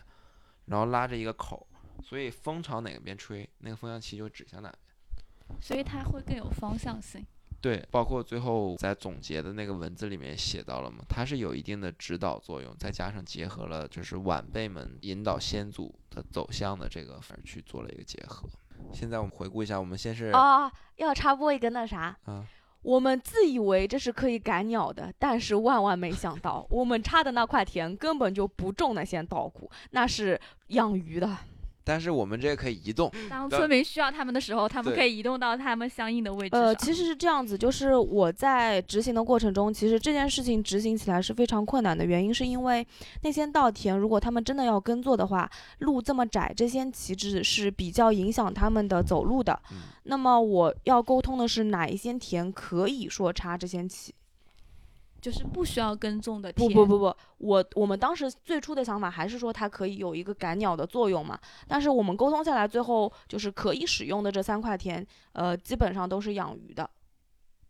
[0.66, 1.66] 然后拉着一个口，
[2.02, 5.58] 所以风朝哪个边吹，那个风向旗就指向哪边。
[5.60, 7.26] 所以它会更有方向性。
[7.60, 18.48] 对，包括最后在总结的那个文字里面写到了嘛，它是有一定的指导作用，再加上结合了就是晚辈们引导先祖的走向的这个，反而去做了一个结合。
[18.94, 22.46] 现在我们回顾一下，我们先是啊，要插播一个那啥啊。
[22.82, 31.36] 我们自以为这是可以赶鸟的，但是万万没想到，我们插的那块田根本就不种那些稻谷，那是养鱼的。
[31.90, 42.04] 但是我们这个可以移动，当村民需要他们的时候，他们可以移动到他们相应的位置呃，其实是这样子，就是我在执行的过程中，其实这件事情执行起来是非常困难的。
[42.04, 42.86] 原因是因为
[43.22, 49.60] 那些稻田，如果他们真的要耕作的话，路这么窄，这些旗帜是比较影响他们的走路的。
[50.04, 54.14] 那么我要沟通的是哪一些田可以说插这些旗。
[55.20, 56.68] 就是不需要耕种的田。
[56.72, 61.38] 不不不不，我我们当时最初的想法还是说它可以有一个赶鸟的作用嘛。
[61.68, 66.88] 但是我们沟通下来，最后就是可以使用的这三块田，呃，基本上都是养鱼的。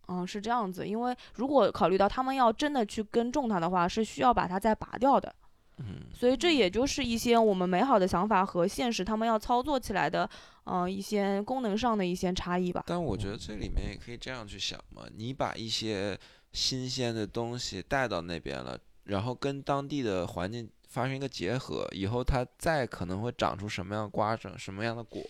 [0.09, 0.86] 嗯，是这样子。
[0.86, 5.34] 因为如果考虑到他们要真的去耕种它的话，是需要把它再拔掉的。
[5.78, 6.07] 嗯。
[6.12, 10.28] 所以这也就是一些我们美好的想法和现实他们要操作起来的，
[10.64, 12.84] 嗯，一些功能上的一些差异吧。
[12.86, 16.18] 但我觉得这里面也可以这样去想嘛，你把一些。
[16.53, 25.22] 新鲜的东西带到那边了，然后跟当地的环境发生一个结合，以后它再可能会长出什么样的瓜，长什么样的果，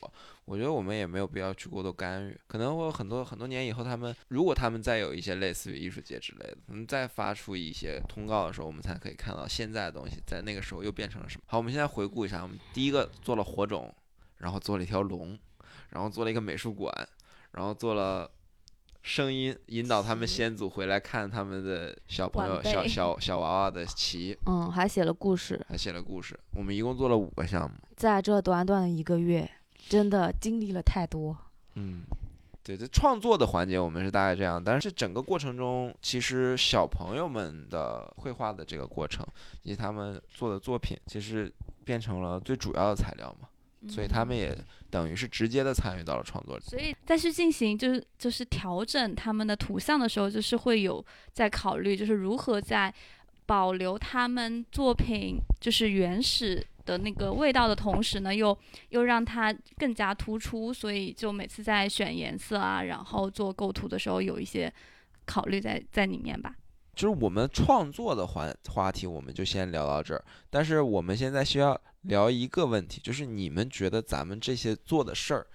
[0.46, 2.40] 我觉得我们也没有必要去过多干预。
[2.46, 11.42] 可能会有很多很多年以后，他们如果他们再有一些类似于艺术节之类的，可能再发出一些通告的时候，我们才可以看到现在的东西在那个时候又变成了什么。
[11.46, 13.94] 好，我们现在回顾一下，我们第一个做了火种，
[14.38, 15.38] 然后做了一条龙，
[15.90, 16.92] 然后做了一个美术馆，
[17.52, 18.30] 然后做了。
[19.03, 24.36] 声音引导他们先祖回来看他们的小朋友、小小小娃娃的棋。
[24.46, 25.64] 嗯，还写了故事。
[25.68, 26.38] 还写了故事。
[26.55, 27.76] 我们一共做了五个项目。
[27.96, 29.51] 在这短短的一个月，
[29.88, 31.36] 真的经历了太多。
[31.76, 32.03] 嗯，
[32.62, 39.26] 对，这创作的环节我们是大概这样，但是整个过程中，其实小朋友们的绘画的这个过程
[39.62, 41.51] 以及他们做的作品，其实
[41.84, 43.48] 变成了最主要的材料嘛。
[43.89, 44.57] 所以他们也
[44.91, 46.62] 等于是直接的参与到了创作里。
[46.62, 52.93] 所以再去进行就是就是调整他们的图像的时候，就是会有在考虑，就是如何在
[53.47, 58.57] 保留他们作品就是原始的那个味道的同时呢，又
[58.91, 60.72] 又让它更加突出。
[60.72, 64.72] 所以就每次在选颜色啊，然后做构图的时候，有一些
[65.24, 66.55] 考虑在在里面吧。
[66.95, 70.22] 就是我们创作的环话题，我们就先聊到这儿。
[70.51, 75.46] 但是我们现在需要聊一个问题，就是你们觉得咱们这些做的事儿，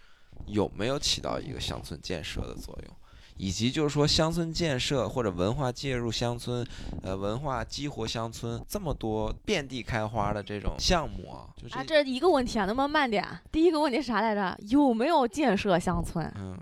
[0.46, 2.96] 有没有起到一个乡村建设的作用？
[3.38, 6.66] 以及就是说乡村建设或者文化介入乡村，
[7.04, 13.41] 呃，文化激活乡村这么多遍地开花的这种项目啊，就是啊，这一个问题啊，能不能慢点啊？
[13.52, 14.58] 第一个问题是啥来着？
[14.70, 16.26] 有没有建设乡村？
[16.38, 16.58] 嗯。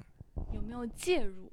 [0.52, 1.52] 有没有介入？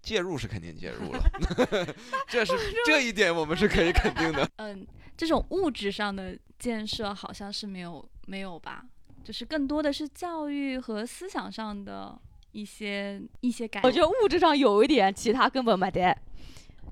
[0.00, 1.30] 介入是肯定介入了，
[2.26, 2.52] 这是
[2.86, 4.48] 这一点我们是可以肯定的。
[4.56, 8.84] 嗯，这种物质上的建设好像是没有没有吧，
[9.24, 12.16] 就是更多的是教育和思想上的
[12.52, 13.80] 一些一些改。
[13.82, 16.16] 我觉得物质上有一点，其他根本没得。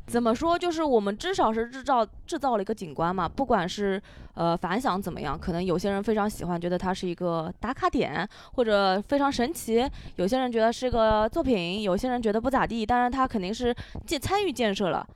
[0.09, 0.59] 怎么说？
[0.59, 4.03] 就是我们至少是制造制造了一个景观嘛，不管是
[4.35, 12.85] 呃反响怎么样，可能有些人非常喜欢，觉得它是一个打卡点，或者非常神奇；有些人觉得是个作品，有些人觉得不咋地。
[12.85, 13.73] 但是，他肯定是
[14.05, 15.07] 建参与建设了。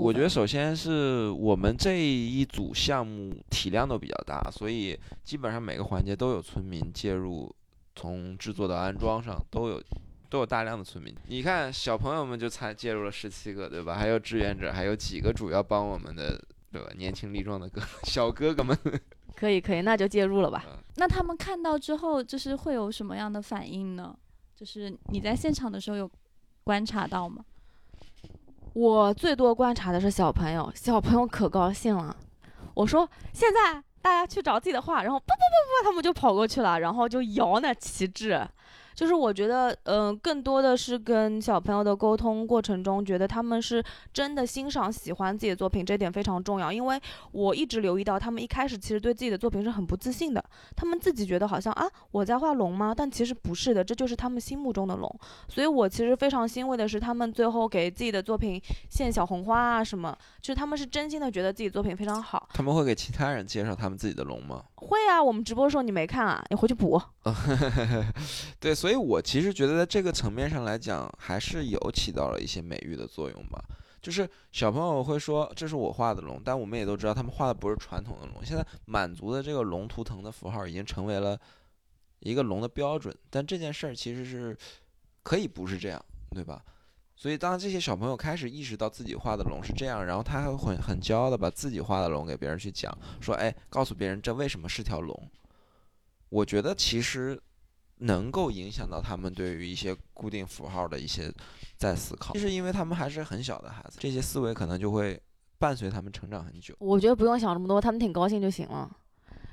[0.00, 7.54] 我觉得首先是我们这一组项目体量都比较大，所以基本上每个环节都有村民介入，
[7.94, 9.82] 从制作到安装上都有。
[10.30, 13.96] 都有大量的村民，你看小朋友们就参介入了十七个，对吧？
[13.96, 16.40] 还有志愿者，还有几个主要帮我们的，
[16.70, 16.88] 对吧？
[16.96, 18.78] 年轻力壮的哥小哥哥们，
[19.34, 20.64] 可以可以，那就介入了吧。
[20.94, 24.16] 那他们看到之后，就是会有什么样的反应呢？
[24.54, 26.08] 就是你在现场的时候有
[26.62, 27.44] 观察到吗？
[28.72, 32.14] 我最多观察的是小朋友，小朋友可高兴了。
[32.74, 38.46] 我说现在大家去找自己的画，然后不不不不，他们就跑过去了，然后就摇那旗帜。
[39.00, 43.82] 就是我觉得，嗯，更多的是跟小朋友的沟通过程中，觉得他们是
[44.12, 46.70] 真的欣赏、喜欢自己的作品，这点非常重要。
[46.70, 47.00] 因为
[47.32, 50.44] 我一直留意到，他们一开始其实对自己的作品是很不自信的，
[50.76, 52.94] 他们自己觉得好像啊，我在画龙吗？
[52.94, 55.20] 但其实不是的，这就是他们心目中的龙。
[55.48, 62.46] 所以我其实非常欣慰的是，他们最后给自己的作品献小红花啊什么，就是他们是真心的觉得自己作品非常好。
[62.52, 64.62] 他们会给其他人介绍他们自己的龙吗？
[64.74, 66.44] 会啊，我们直播的时候你没看啊？
[66.50, 67.00] 你回去补。
[68.60, 68.89] 对，所以。
[68.90, 73.64] 所以，我其实觉得，在这个层面上来讲，还是有起到了一些美育的作用吧。
[74.02, 78.44] 就是小朋友会说，这是我画的龙，但我们也都知道，他们画的不是传统的龙。
[78.44, 81.38] 现在满族的这个龙图腾的符号已经成为了
[82.18, 84.58] 一个龙的标准，但这件事儿其实是
[85.22, 86.60] 可以不是这样，对吧？
[87.14, 95.30] 所以，当这些小朋友开始意识到自己画的龙是这样，然后他还会很骄傲的把自己画的龙给别人去讲，说：“哎，告诉别人这为什么是条龙。”
[96.28, 97.40] 我觉得其实。
[98.00, 101.32] 能够影响到他们对于一些固定符号的一些
[101.76, 105.20] 在思考，就是因为他们还是很小的孩子，这些思维可能就会
[105.58, 106.74] 伴随他们成长很久。
[106.78, 108.90] 我觉得不用想这么多，他们挺高兴就行了。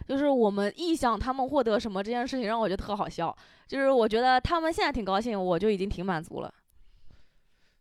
[0.07, 3.35] 就是我们臆想他们获得什么这件事情，让我觉得特好笑。
[3.67, 6.53] 就是我觉得他们现在挺高兴，我就已经挺满足了。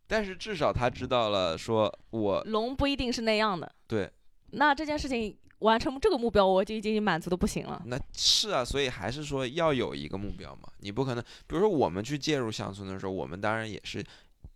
[0.08, 3.72] 但是至少他知道了，说我龙不一定是那样的。
[3.86, 4.10] 对。
[4.50, 5.38] 那这件事情。
[5.60, 7.82] 完成这个目标，我就已经满足的不行了。
[7.86, 10.68] 那是啊，所以还是说要有一个目标嘛。
[10.80, 14.04] 你不可能，比如说我们去介入乡村的时候，我们当然也是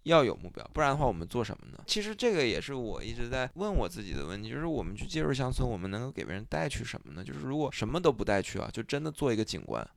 [0.02, 1.82] 要有目标，不然的话我们做什么呢？
[1.86, 7.24] 其实这个也是我一直在问我自己的问题，就是我们去介入乡村，我们能够给别人带去什么呢？
[7.24, 9.88] 就是如果什么都不带去啊，就真的做一个景观，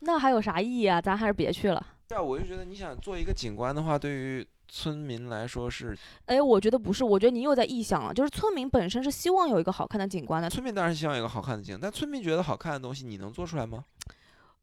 [0.00, 1.00] 那还有啥意义啊？
[1.00, 1.84] 咱还是别去了。
[2.06, 4.46] 对啊，我就觉得你想做一个景观的话，对于。
[4.70, 5.96] 村民来说是，
[6.26, 8.14] 哎，我觉得不是，我觉得你又在臆想了。
[8.14, 10.48] 就是村民本身是希望有一个好看的景观的。
[10.48, 13.84] 村民当然希望有一个好看的景，但村民觉得好看的东西，你能做出来吗？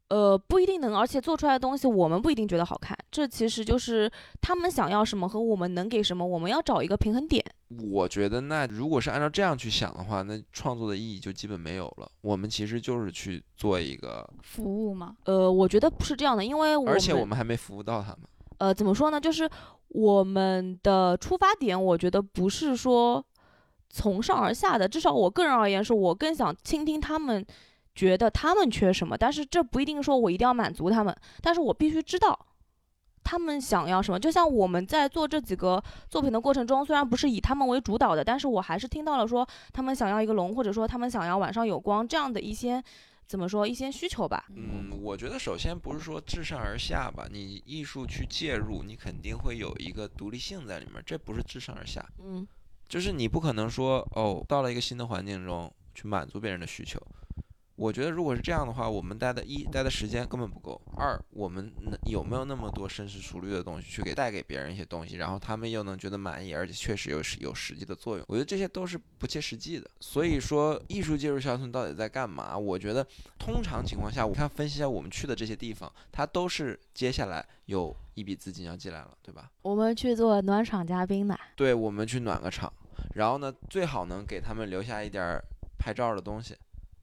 [0.08, 2.96] 呃，不一定能，而且做出来的东西我们不一定觉得好看。
[3.10, 7.44] 这其实就是他们想要什么和我们能给什么，我们要找一个平衡点。
[7.92, 12.10] 我觉得那如果是按照这样去想的话，那创作的意义就基本没有了。
[12.22, 15.14] 我们其实就是去做一个服务嘛？
[15.24, 18.20] 呃，我觉得不是这样的，因为而且我们还没服务到他们。
[18.58, 19.20] 呃，怎么说呢？
[19.20, 19.48] 就是。
[19.90, 23.24] 我们的出发点，我觉得不是说
[23.88, 27.42] 从上而下的，至少我个人而言，是我更想倾听他们
[27.94, 29.16] 觉得他们缺什么。
[29.16, 32.38] 但是这不一定说我一定要满足他们，但是我必须知道
[33.24, 34.20] 他们想要什么。
[34.20, 42.84] 就像我们在做这几个作品的过程中，虽然不是以他们为主导的，但是我还是听到了说他们想要一个龙，或者说他们想要晚上有光这样的一些。
[43.28, 44.46] 怎么说一些需求吧？
[44.56, 52.02] 嗯，我觉得首先不是说自上而下吧，你艺术去介入，你肯定会有一个独立性在里面，这不是自上而下。
[52.24, 52.48] 嗯，
[52.88, 56.98] 就是你不可能说哦，到了一个新的环境中去满足别人的需求。
[57.78, 60.80] 我觉得，如果是这样的话，我们待的一待的时间根本不够。
[60.96, 68.26] 二，我们能有没有那么多深思熟虑的东西去给带给别人一些东西，然后他们又能觉得满意，而且确实有实有实际的作用？
[68.28, 69.88] 我觉得这些都是不切实际的。
[70.00, 72.58] 所以说，艺术介入乡村到底在干嘛？
[72.58, 73.06] 我觉得，
[73.38, 79.52] 通常情况下，我看分析一下我们去的这些地方，它都是接下来有一笔资金要进来了，对吧？
[79.62, 81.38] 我们去做暖场嘉宾的。
[81.54, 82.72] 对，我们去暖个场，
[83.14, 85.40] 然后呢，最好能给他们留下一点
[85.78, 86.56] 拍照的东西。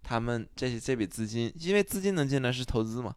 [0.08, 3.12] 他们这些这笔资金，因为资金能进来是投资嘛，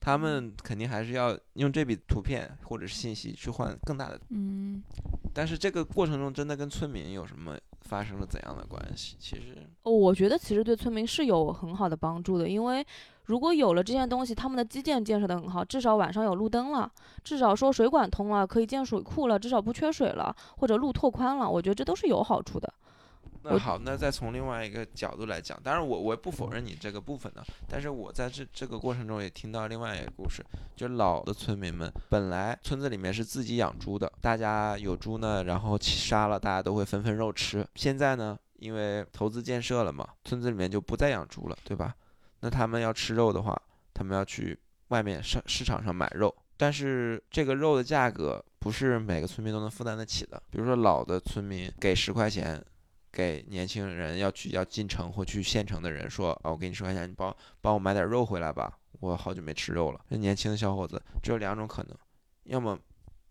[0.00, 4.20] 他们肯定还是要用这笔图片或者是信息去换更大的。
[4.30, 4.82] 嗯，
[5.32, 9.16] 但是这个过程中真的跟村民有什么发生了怎样的关系？
[9.20, 12.84] 其实哦我觉得其实对村民是有很好的帮助的，因为
[13.26, 16.90] 如果有了这些东西，他们的基建建设的很好，至少晚上有路灯了，
[17.22, 22.74] 至少说水管通了，可以建水库了，至少不缺水了，或者路拓宽了，我觉得这都是有好处的。
[23.42, 30.44] 我那好，那再从另外一个角度来讲，当然我我也不否认你这个部分呢，但是我在这这个过程中也听到另外一个故事，
[30.76, 37.66] 就是老的村民们本来村子里面是自己养猪的，大家有猪呢，然后杀了，大家都会分分肉吃。
[37.74, 41.94] 现在呢，因为投资建设了嘛，村子里面就不再养猪了，对吧？
[42.40, 43.60] 那他们要吃肉的话，
[43.94, 44.58] 他们要去
[44.88, 50.40] 外面市市场上买肉，但是这个肉的价格不是每个村民都能负担得起的。
[50.50, 52.64] 比如说老的村民给十块钱，
[53.10, 60.00] 给年轻人要去要进城或去县城的人说啊，我给你十块钱，你帮帮我买点肉回来吧，我好久没吃肉了。
[60.08, 61.96] 那年轻的小伙子只有两种可能，
[62.44, 62.78] 要么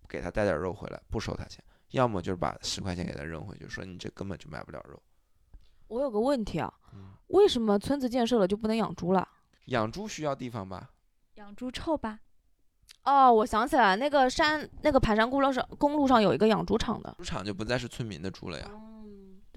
[0.08, 5.02] 给他带点肉回来不收他钱，要么就是把十块钱给他扔回去，说你这根本就买不了肉。
[5.88, 9.28] 我有个问题啊嗯，为什么村子建设了就不能养猪了？
[9.66, 10.90] 养猪需要地方吧？
[11.36, 12.20] 养猪臭吧？
[13.04, 17.16] 哦，我想起来，那个山那个盘山公路上公路上有一个养猪场的。
[17.18, 18.70] 猪场就不再是村民的猪了呀。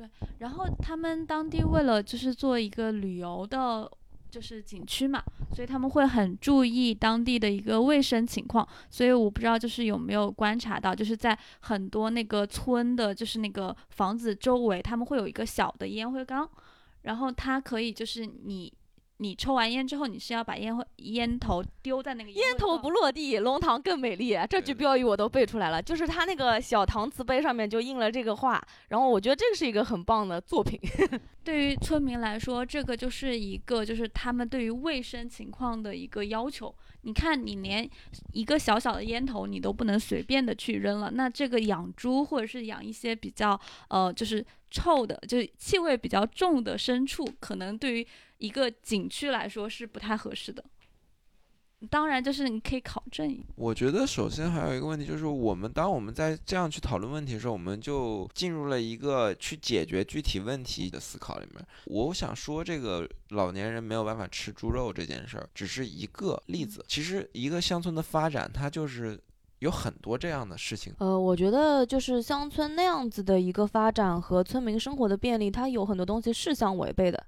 [0.00, 3.90] 对然后他们当地为了就是做一个旅游的，
[4.30, 5.22] 就是景区嘛，
[5.54, 8.66] 所以他们会很注意当地的一个卫生情况。
[8.88, 16.48] 所以我不知道就是有没有观察到，就是在很多那个村的，就是那个房子周围，他们会有一个小的烟灰缸，
[17.02, 18.72] 然后它可以就是你。
[19.20, 24.34] 你抽完烟之后，你是要把烟灰烟头丢在那个烟头不落地，龙塘更美丽。
[24.48, 30.80] 这句标语我都背出来了，就是他那个小搪瓷杯上面就印了这个话，然后我觉得这个是一个很棒的作品。
[31.42, 36.74] 对于村民来说，这个就是一个就是他们对于卫生情况的一个要求。
[37.02, 37.88] 你看，你连
[38.32, 50.62] 一个小小的烟头你都不能随便的去扔了，那这个养猪或者是养一些比较呃就是臭的，就是气味比较重的牲畜，可能对于一个景区来说是不太合适的。
[51.88, 61.66] 当然，就是你可以考证一我觉得首先还有一个问题就是，我们当我们在这样去讨论问题的时候，我们就进入了一个去解决具体问题的思考里面。
[61.86, 66.84] 我想说，这个老年人没有办法吃猪肉这件事儿，只是一个例子。
[66.86, 69.18] 其实，一个乡村的发展，它就是
[69.60, 70.92] 有很多这样的事情。
[70.98, 77.24] 呃，我觉得就是乡村那样子的一个发展和村民生活的便利，它有很多东西是相违背的。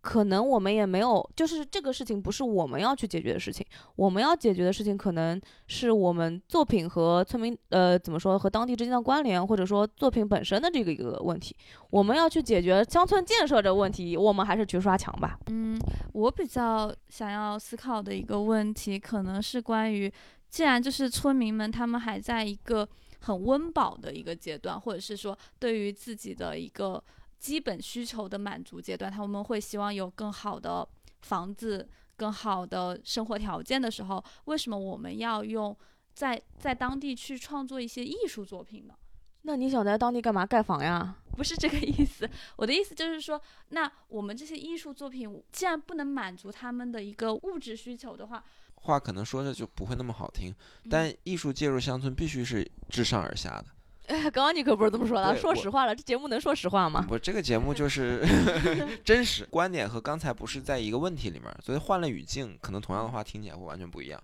[0.00, 3.64] 可能我们也没有，就是这个事情不是我们要去解决的事情，
[3.96, 11.54] 我们要解决的事情可能是我们作品和村民，呃，怎么说和当地之间的关联，或者说作品本身的这个一个问题，
[11.90, 15.38] 我们要去解决乡村建设这个问题，我们还是去刷墙吧。
[15.48, 15.78] 嗯，
[16.14, 20.10] 我比较想要思考的一个问题，可能是关于，
[20.48, 22.88] 既然就是村民们他们还在一个
[23.20, 27.02] 很温饱的一个阶段，或者是说对于自己的一个
[27.40, 30.86] 基本需求的满足阶段，他们会希望有更好的
[31.22, 35.76] 房子、更好的生活条件的时候，为什么我们要用
[36.12, 38.94] 在在当地去创作一些艺术作品呢？
[39.42, 41.16] 那你想在当地干嘛盖房呀？
[41.34, 50.54] 不是这个意思，我的意思就是说，那我们这些艺术作品既然不能满足他们的一个物质需求的话，话可能说着就不会那么好听，
[50.90, 53.66] 但艺术介入乡村必须是自上而下的。
[54.10, 57.04] 哎， 刚刚你可不是这么说的，说实话了，这节目能说实话吗？
[57.08, 58.20] 不，这个节目就是
[59.04, 64.20] 真实观点和刚才不是在一个问题里面，所以换了语境，可能同样的话听起来会完全不一样。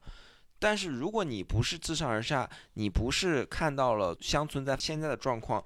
[0.59, 5.63] 但是如果你不是自上而下，你不是看到了乡村在现在的状况，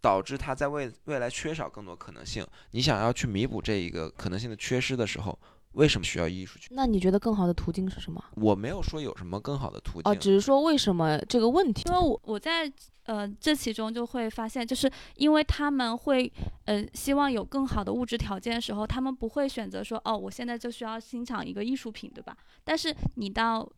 [0.00, 5.38] 导致他在未未来缺少更多可能性，你想要去弥补这一个可能性的缺失的时候，
[5.72, 6.68] 为什么需要艺术去？
[6.72, 8.22] 那你觉得更好的途径是什么？
[8.36, 10.10] 我没有说有什么更好的途径。
[10.10, 11.84] 哦，只是说为什么这个问题？
[11.88, 12.70] 因为我我在
[13.04, 16.30] 呃这其中就会发现，就是因为他们会
[16.64, 22.36] 呃希望有更好的物质条件的时候，他们不会选择说哦，我现在就需要欣赏一个艺术品，对吧？
[22.64, 23.70] 但是你到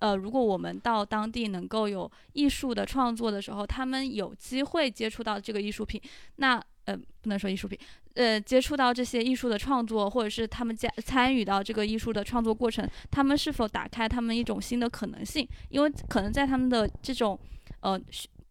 [0.00, 6.00] 呃，如果我们到当地能够有艺术的创作的时候，他们有机会接触到这个艺术品，
[6.36, 7.78] 那呃不能说艺术品，
[8.14, 15.46] 呃接触到这些艺术的创作，或者是他们加参与到这个艺术的创作过程，他们是否打开他们一种新的可能性？
[15.68, 17.38] 因为可能在他们的这种
[17.80, 18.00] 呃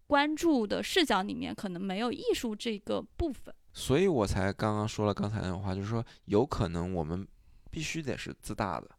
[0.05, 3.53] 关注的视角里面，可能没有艺术这个部分。
[3.73, 7.27] 所以我才刚刚说了刚才那种话，就是说有可能我们
[7.71, 8.89] 必须得是自大的，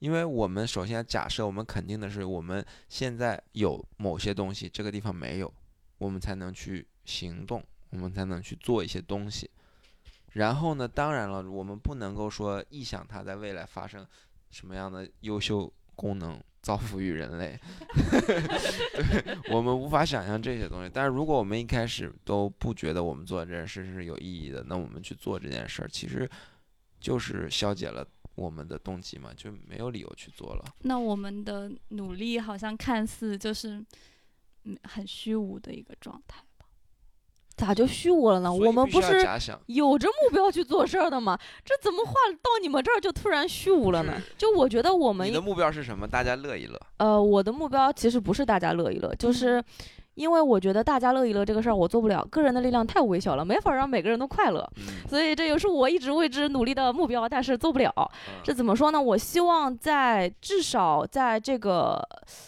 [0.00, 5.52] 因为我们首先假设我们肯定的是我们现在有某些东西这个地方没有，
[5.98, 9.50] 我们才能去行动，我们才能去做一些东西。
[10.32, 14.06] 然后呢，当然了，我们不能够说臆想它在未来发生
[14.50, 17.58] 什么样的优秀功能造福于人类，
[18.92, 20.90] 对我们无法想象这些东西。
[20.92, 26.28] 但是如果我们一开始都不觉得我们做这件事是有意义的，那我们去做这件事儿，其实
[27.00, 30.64] 就是消解了我们的动机嘛，就没有理由去做了。
[30.82, 33.82] 那我们的努力好像看似就是
[34.64, 36.44] 嗯很虚无的一个状态。
[37.58, 38.50] 咋就虚无了呢？
[38.50, 39.20] 我们不是，
[39.66, 41.36] 有着目标去做事儿的吗？
[41.64, 44.14] 这怎么话到你们这儿就突然虚无了呢？
[44.38, 46.06] 就我觉得我们你的目标是什么？
[46.06, 46.80] 大家乐一乐。
[46.98, 49.62] 呃，我的目标其实不是大家乐一乐，就是
[50.14, 57.92] 因为我觉得大家乐一乐这个事儿我做不了，个人的力量太微小了，没法让每个人都快乐，嗯， 所以这也是我一直为之努力的目标，但是做不了。
[58.42, 59.00] 这怎么说呢？
[59.00, 62.00] 我希望在至少在这个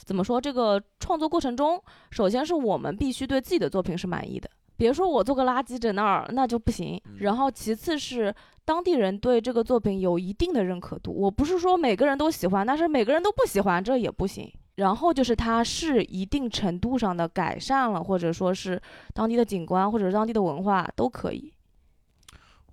[0.05, 4.49] 怎么说这个创作过程中，首先是我们必须对自己的作品是满意的。
[4.81, 7.17] 别说我做个垃圾在那儿，那就不行嗯。
[7.19, 11.13] 然后其次是当地人对这个作品有一定的认可度。
[11.13, 14.51] 我不是说每个人都喜欢，但是每个人都不喜欢，这也不行。
[14.77, 18.81] 然后就是它是一定程度上的改善了，或者说是
[19.13, 21.53] 当地的景观或者是当地的文化都可以。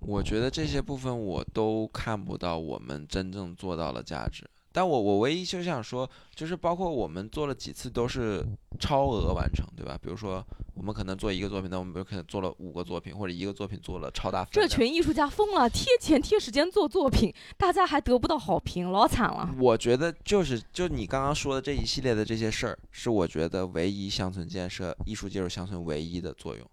[0.00, 4.48] 我觉得这些部分我都看不到我们真正做到了价值。
[4.78, 8.46] 但我我唯一就想说，就是包括我们做了几次都是
[8.78, 9.98] 超额完成，对吧？
[10.00, 10.40] 比如说
[10.74, 14.68] 我们可能做一个作品，那我们比如可能做了五个作品，或者一个作品做了超大分这。
[14.68, 19.52] 群艺术家疯了，贴钱贴时间做作品，大家还得不到好评，老惨了。
[19.58, 26.64] 我觉得就是就你刚刚说的这一系列的这些事儿，是我觉得唯一乡村建设、艺术介入乡村唯一的作用，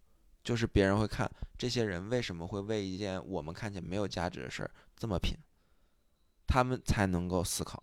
[0.44, 1.28] 就是别人会看
[1.58, 5.36] 这些人为什么会为一件我们看起来没有价值的事儿这么拼，
[6.46, 7.82] 他们才能够思考。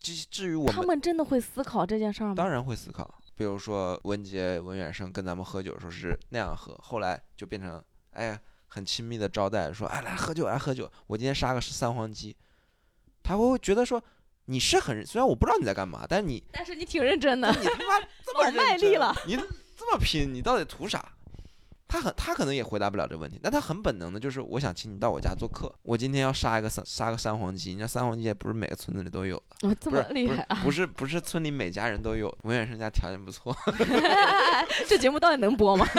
[0.00, 2.34] 至至于我们，他们真的会思考这件事儿吗？
[2.34, 3.20] 当然会思考。
[3.34, 12.36] 比如说文杰、文远生跟咱们喝酒的时候是那样喝，后来就变成哎呀很亲密的招待，说哎来喝酒来喝酒，我今天杀个三黄鸡，
[13.22, 14.02] 他会觉得说
[14.46, 19.36] 你是很虽然我不知道你在干嘛，但是你但是你挺认真的，你他妈这么卖力了，你
[19.76, 21.12] 这么拼，你到底图啥？
[21.88, 30.60] 他很他可能也回答不了这个问题，但他很本能的就是我想请你到我家做客，我今天要杀一个三杀个三黄鸡，你看三黄鸡也不是每个村子里都有的，哦，这不是么厉害啊！
[30.62, 33.56] 不是不是村里每家人都有，文远生家条件不错。
[34.86, 35.86] 这节目到底能播吗？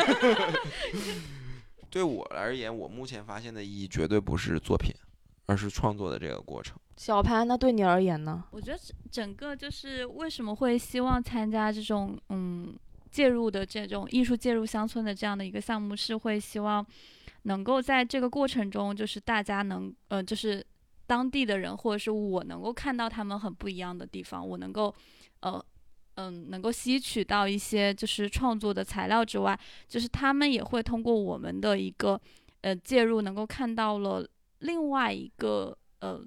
[1.90, 4.94] 对我而言，我目前发现的意义绝对不是作品，
[5.48, 6.78] 而是创作的这个过程。
[6.98, 8.44] 小潘，那对你而言呢？
[8.52, 12.78] 我觉得整整个就是为什么会希望参加这种嗯
[13.12, 16.86] 介入的这种艺术介入乡村的这样的一个项目，是会希望
[17.43, 20.66] 能够在这个过程中，就是大家能呃就是
[21.07, 24.93] 当地的人或者是我能够看到他们很不一样的地方，我能够
[25.41, 25.64] 呃。
[26.16, 29.57] 嗯，能够吸取到一些就是创作的材料之外，
[29.88, 32.20] 就是他们也会通过我们的一个
[32.60, 36.22] 呃介入，能够看到了另外一个呃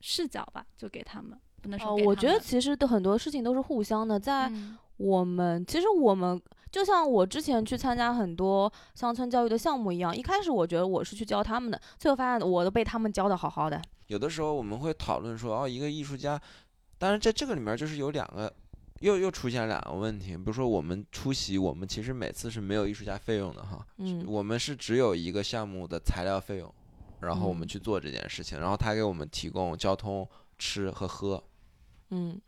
[0.00, 6.40] 视角吧，就给他们，不能说呃，给他们我觉得其实的很多事情都是互相的，在嗯我们其实我们
[6.70, 13.80] 就像我之前去参加很多乡村教育的项目一样，一开始我觉得我是去教他们的，最后发现我都被他们教的好好的。
[14.08, 16.40] 有的时候我们会讨论说，哦，一个艺术家，
[16.98, 18.52] 当然在这个里面就是有两个，
[19.00, 24.24] 又又出现两个问题，比如说我们出席，我们其实每次是没有艺术家费用的哈，嗯。
[24.26, 26.74] 我们是只有一个项目的材料费用，
[27.20, 27.68] 然后我们嗯。
[27.68, 30.28] 去做这件事情，然后他给我们提供交通、
[30.58, 31.42] 吃和喝，
[32.10, 32.40] 嗯，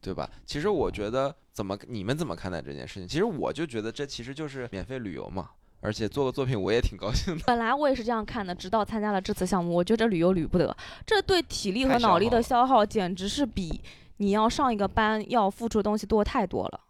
[0.00, 0.28] 对吧？
[0.46, 3.06] 其实我觉得怎么你们怎么看待这件事情？
[3.06, 7.44] 其实我就觉得这其实就是免费旅游嘛，而且做个作品我也挺高兴的。
[7.46, 10.74] 本来我也是这样看的，直到参加了这次项目，我觉得旅游旅不得，
[11.06, 13.82] 这对体力和脑力的消耗简直是比
[14.16, 16.80] 你要上一个班要付出的东西多太多了。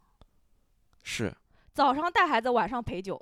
[1.02, 1.34] 是，
[1.74, 3.20] 早上带孩子，晚上陪酒，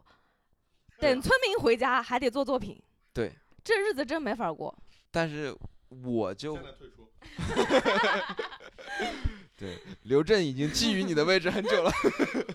[0.99, 2.79] 等村民回家还得做作品，
[3.15, 3.33] 对，
[3.65, 4.77] 这日子真没法过。
[5.11, 5.57] 但是
[5.89, 7.09] 我就现在退出。
[9.59, 11.91] 对刘震已经觊觎你的位置很久了。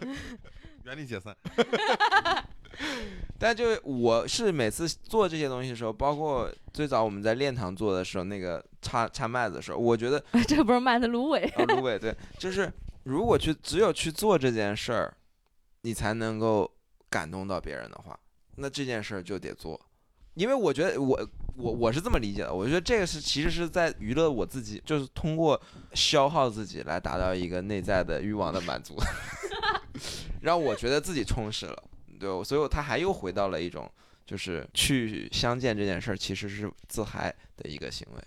[0.85, 1.35] 原地解散。
[3.37, 12.71] 但就我是每次做这些东西的时候，包括最早我们在练堂做的时候，那个插插麦子的时候，我觉得 这不是麦的芦苇，啊，芦苇对，就是
[13.03, 15.13] 如果去只有去做这件事儿，
[15.81, 16.69] 你才能够
[17.09, 18.17] 感动到别人的话，
[18.55, 19.79] 那这件事儿就得做，
[20.33, 25.59] 因为我觉得我我我是这么理解的，我觉得这个是其实是在娱乐我自己，就是通过
[25.93, 28.95] 消耗自己来达到一个内在的欲望的满足，
[30.41, 31.83] 让我觉得自己充实了，
[32.19, 33.89] 对，所以他还又回到了一种
[34.25, 38.23] 就是去相见这件事儿其实是自嗨的一个行为。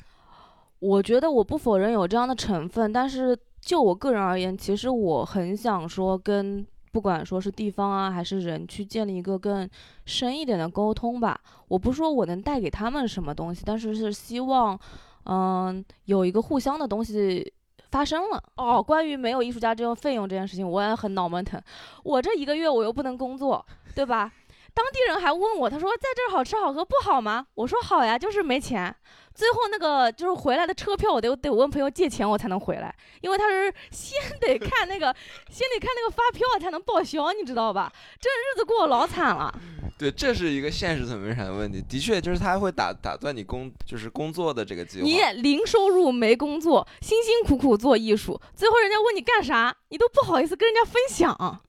[0.78, 9.68] 我觉得我不否认有这样的成分，但是就我个人而言，其实我很想说跟不管说是地方啊还是人去建立一个更
[10.04, 11.38] 深一点的沟通吧。
[11.68, 14.78] 我不说我能带给他们什么东西，但是是希望，
[15.24, 17.52] 嗯、有一个互相的东西。
[17.88, 18.82] 发生了哦。
[18.82, 21.58] 关于没有艺术家这种费用这件事情，我也很脑门疼。
[22.02, 23.64] 我这一个月我又不能工作，
[23.94, 24.30] 对吧？
[24.74, 27.46] 当地人还问我，他说在这儿好吃好喝不好吗？
[27.54, 28.94] 我说好呀，就是没钱。
[29.36, 35.14] 最后那个就是回来的车票，我得得问朋友借钱我才能回来，因为他是先得看那个，
[35.52, 37.92] 先得看那个发票才能报销，你知道吧？
[38.18, 39.54] 这日子过得老惨了。
[39.98, 41.82] 对，这是一个现实层面上的问题。
[41.82, 45.04] 的确，就是他会打打断你工，就是工作的这个计划。
[45.04, 51.62] 你零收入没工作，辛辛苦苦做艺术，最后人家问你干啥，你都不好意思跟人家分享。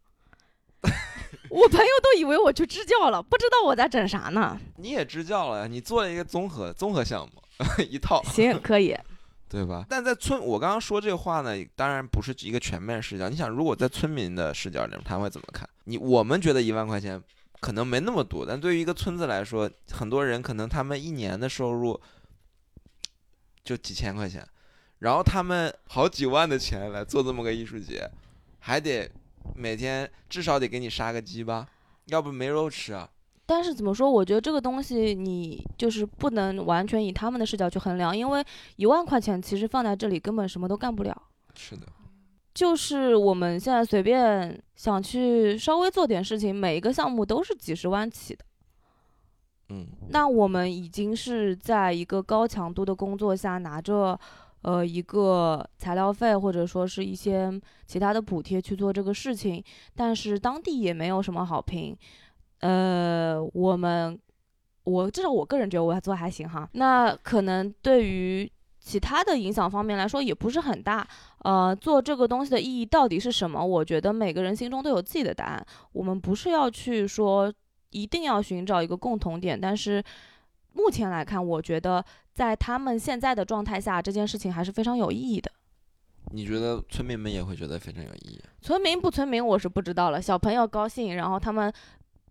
[1.49, 4.57] 我朋友都以为我去支教了，不知道我在整啥呢。
[4.77, 5.67] 你也支教了呀？
[5.67, 7.41] 你做了一个综合综合项目。
[7.89, 8.95] 一套行可以，
[9.49, 9.85] 对吧？
[9.89, 13.29] 但在村，我刚刚说这个话呢，当然不是一个全面视角。
[13.29, 15.97] 你想，如果在村民的视角里面，他会怎么看你？
[15.97, 17.21] 我们觉得一万块钱
[17.59, 21.99] 可能没那么多，但对于一个村子来说，很多人可能他们一年的收入
[23.63, 24.45] 就几千块钱，
[24.99, 28.09] 然后他们好几万的钱来做这么个艺术节，
[28.59, 29.09] 还得
[29.55, 31.67] 每天至少得给你杀个鸡吧，
[32.05, 33.09] 要不没肉吃啊。
[33.47, 34.11] 但是怎么说？
[34.11, 38.43] 我觉得这个东西你就是不能完全以他们的视角去衡量，因为
[38.75, 41.23] 一万块钱其实放在这里根本什么都干不了。
[41.55, 41.87] 是的，
[42.53, 48.43] 就是我们现在随便想去稍微做点事情，每一个项目都是几十万起的。
[49.69, 54.19] 嗯，那我们已经是在一个高强度的工作下拿着
[54.61, 57.49] 呃一个材料费或者说是一些
[57.85, 59.63] 其他的补贴去做这个事情，
[59.95, 61.97] 但是当地也没有什么好评。
[62.59, 64.19] 呃，我们，
[64.83, 66.67] 我至少我个人觉得我还做还行哈。
[66.71, 71.07] 那可能对于其他的影响方面来说也不是很大。
[71.43, 73.63] 呃，做这个东西的意义到底是什么？
[73.63, 75.65] 我觉得每个人心中都有自己的答案。
[75.91, 77.53] 我们不是要去说
[77.91, 80.03] 一定要寻找一个共同点，但是
[80.73, 82.03] 目前来看，我觉得
[82.33, 85.51] 在他们现在的状态下，这件事情还是非常有意义的。
[86.31, 88.41] 你觉得村民们也会觉得非常有意义？
[88.61, 90.21] 村民不村民我是不知道了。
[90.21, 91.71] 小朋友高兴，然后他们。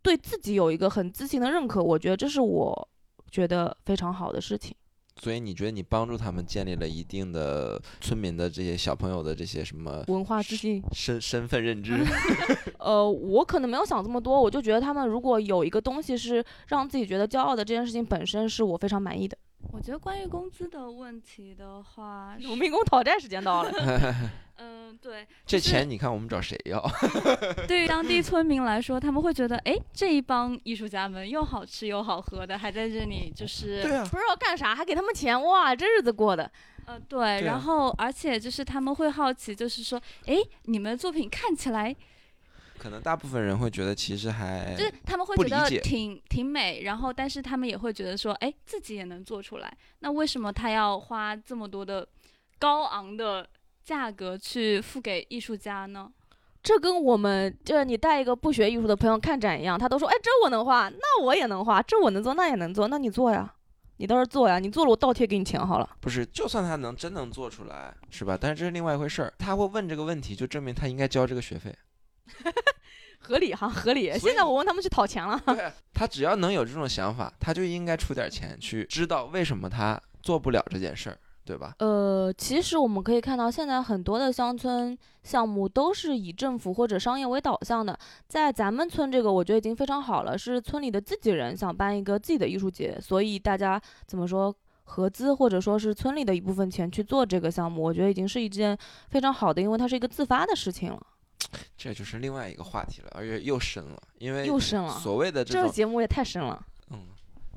[0.07, 2.89] 对自己有一个很自信的认可，我觉得这是我
[3.29, 4.73] 觉得非常好的事情。
[5.21, 12.07] 所以你觉得你帮助他们建立了一定的村民的这些小朋友的这些什么文化自信、身身份认知？
[12.79, 19.37] 呃，我可能没有想这么多，我就觉得他们如果有一个东西是让自己觉得骄傲的，这件事情本身是我非常满意的。
[19.73, 23.71] 我觉得关于工资的问题的话，农民工讨债时间到了。
[24.59, 26.83] 嗯，对，这钱你看我们找谁要？
[27.69, 36.51] 对于当地村民来说，他们会觉得，哎，这一帮艺术家们又好吃又好喝的，还在这里就是啊，不知道干啥，还给他们钱，哇，这日子过的。
[36.87, 41.95] 嗯，对，然后而且就是他们会好奇，就是说，哎，你们的作品看起来。
[42.87, 52.07] 可能大部分人会觉得其实还就是他们会觉得挺挺美，然后但是他们也会觉得说，哎，自己也能做出来，那为什么他要花这么多的
[52.61, 53.45] 高昂的
[53.83, 56.09] 价格去付给艺术家呢？
[56.63, 63.53] 这跟我们就是你带一个不学艺术的朋友看展一样，他都说，哎，这我能画，那我也能画，这我能做，那也能做，那你做呀，
[63.97, 65.97] 你倒是做呀，你做了我倒贴给你钱好了。
[66.01, 68.39] 不是，就算他能真能做出来，是吧？
[68.41, 71.75] 但是这是另外一回事儿，他会问这个问题，就证明他应该交这个学费。
[73.27, 74.17] 合理哈，合理。
[74.19, 75.41] 现在我问他们去讨钱了。
[75.47, 81.75] 对，他只要能有这种想法，他就应该出点钱去知道为什么他做不了这件事儿，对吧？
[81.81, 87.99] 呃，其实我们可以看到，现在很多的乡村项目都是以政府或者商业为导向的。
[88.29, 94.55] 在咱们村这个，我觉得已经非常好了，是村里的自己人想办一个自己的艺术节，所以大家怎么说
[94.85, 98.77] 合资或者说是村里的一部分钱去做这个项目，我觉得已经是一件
[99.09, 101.01] 非常好的，因为它是一个自发的事情了。
[101.77, 104.99] 这就是另外一个话题了，而且又深了，因为又深了。
[104.99, 106.67] 所谓的这个节目也太深了。
[106.91, 107.07] 嗯，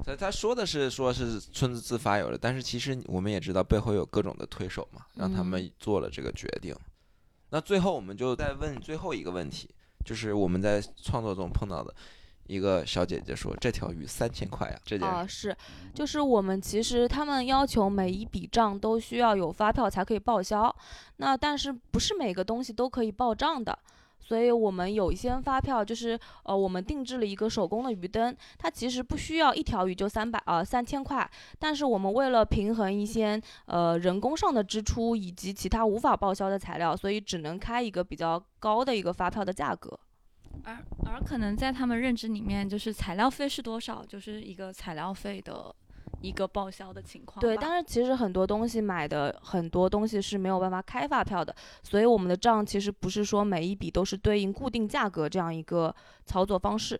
[0.03, 6.75] 他他说的是说是村子自发有的，但是其实我们也知道背后有各种的推手嘛，让他们做了这个决定。
[7.49, 9.69] 那最后我们就再问最后一个问题，
[10.05, 11.93] 就是我们在创作中碰到的。
[12.49, 15.55] 一个小姐姐说：“这条鱼三千块呀！”这件啊是，
[15.93, 20.75] 就是我们其实他们要求每一笔账都需要有发票才可以报销，
[21.17, 23.77] 那但是不是每个东西都可以报账的，
[24.19, 31.29] 所以我们有一些发票就是呃我们定制了一个手工的鱼灯，它其实不需要一条鱼就三百啊三千块，
[31.59, 39.99] 但是我们为了平衡一些呃人工上的支出以及其他无法报销的材料，所以只能开一个比较高的一个发票的价格。
[40.63, 45.73] 而而可能在他们认知里面，就是材料费是多少，就是一个材料费的
[46.21, 47.39] 一个报销的情况。
[47.39, 55.95] 对，但是其实很多东西买的很多东西是没有办法开发票的，所以我们的账其实不是说每一笔都是对应固定价格这样一个
[56.25, 56.99] 操作方式，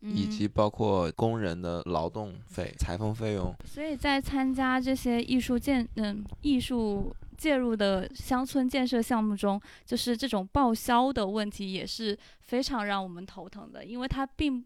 [0.00, 3.54] 以及包括工人的劳动费、裁缝费用。
[3.64, 14.64] 所以在参加这些艺术建嗯艺术介入的乡村建设项目中，就是这种报销的问题也是非常让我们头疼的，因为它并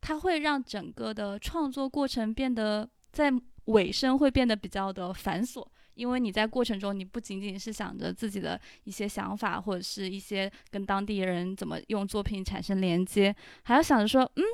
[0.00, 3.32] 它会让整个的创作过程变得在
[3.66, 5.66] 尾声会变得比较的繁琐。
[5.94, 14.44] 因为你在过程中，你不仅仅是想着自己的一些想法，或者是一些跟当地人怎么用作品产生连接，还要想着说，嗯，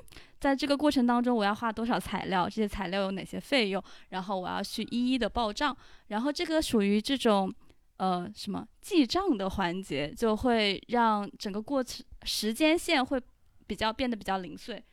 [0.44, 5.74] 在这个过程当中，我要花多少材料，这些材料有哪些费用，然后我要去一一的报账，
[6.08, 7.50] 然后这个属于这种，
[7.96, 13.18] 呃，什么记账的环节，就会让整个过程时间线会
[13.66, 14.84] 比较变得比较零碎。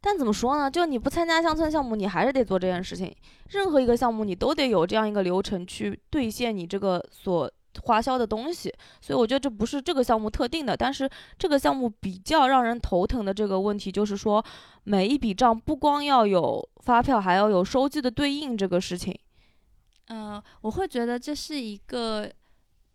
[0.00, 0.70] 但怎么说呢？
[0.70, 3.14] 就你不参加乡村项目，你还是得做这件事情。
[3.50, 7.52] 任何一个项目，你都得有这样一个流程去兑现你这个所
[7.82, 8.72] 花销的东西。
[9.00, 11.08] 所以我觉得这不是这个项目特定的，但是
[11.38, 14.44] 这个项目比较让人头疼的这个问题，就是说
[14.84, 19.18] 每一笔账不光要有发票，还要有收据的对应这个事情。
[20.08, 22.30] 嗯，我会觉得这是一个，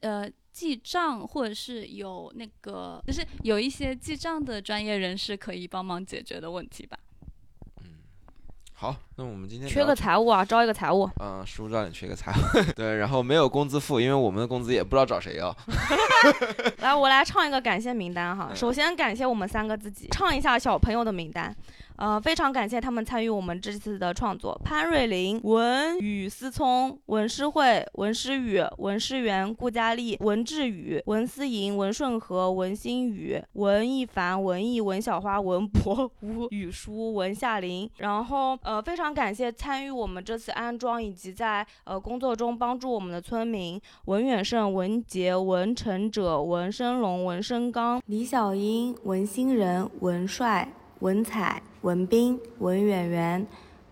[0.02, 0.30] 呃。
[0.58, 6.98] 记账，或者是有那个，就是有一些记账的专业人士可以帮忙解决的问题吧。
[8.80, 11.10] 嗯，好，那我们今天缺个财务啊，招一个财务。
[11.20, 12.36] 嗯，叔让你缺个财务。
[12.76, 15.56] 对，然后没有工资付，因为我们的工资也不知道找谁要。
[16.80, 18.52] 来，我来唱一个感谢名单哈。
[18.54, 21.56] 首先感谢我们三个自己，唱一下小朋友的名单。
[21.98, 37.90] 呃，非常感谢他们参与我们这次的创作：潘瑞林、文宇思聪、文诗慧、文诗雨、文诗源、顾佳丽、文志宇、文思莹、文顺和、文新宇、文艺凡、文艺、文小花、文博、吴雨舒、文夏林。
[37.98, 50.72] 然后，呃，非常感谢参与我们这次安装以及在呃工作中帮助我们的村民：文远胜、文杰、文成者、文生龙、文生刚、李小英、文新仁、文帅。
[50.99, 53.45] 文采、文斌、文远元、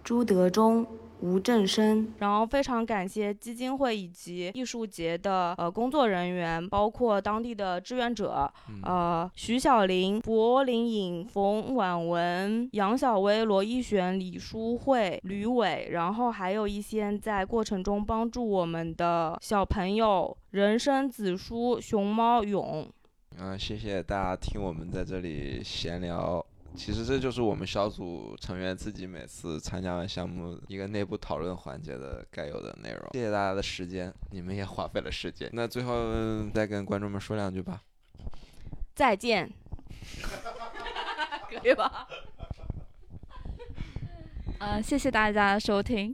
[0.03, 0.85] 朱德忠、
[1.21, 8.51] 吴正生，然后非常感谢基金会以及艺术节的呃工作人员，包括当地的志愿者，
[8.83, 22.87] 呃徐小林、柏林影、冯婉文、杨小薇、罗一璇、李淑慧、吕伟，然后还有一些在过程中帮助我们的小朋友，人生子书、熊猫勇。
[23.37, 26.45] 嗯，谢谢大家听我们在这里闲聊。
[26.75, 33.09] 其实这就是我们小组成员自己每次参加完项目一个内部讨论环节的该有的内容。
[33.13, 35.49] 谢谢大家的时间，你们也花费了时间。
[35.53, 35.93] 那最后
[36.53, 37.81] 再跟观众们说两句吧。
[38.93, 39.49] 再见。
[41.49, 42.07] 可以吧？
[44.59, 46.13] 呃，谢谢大家收听。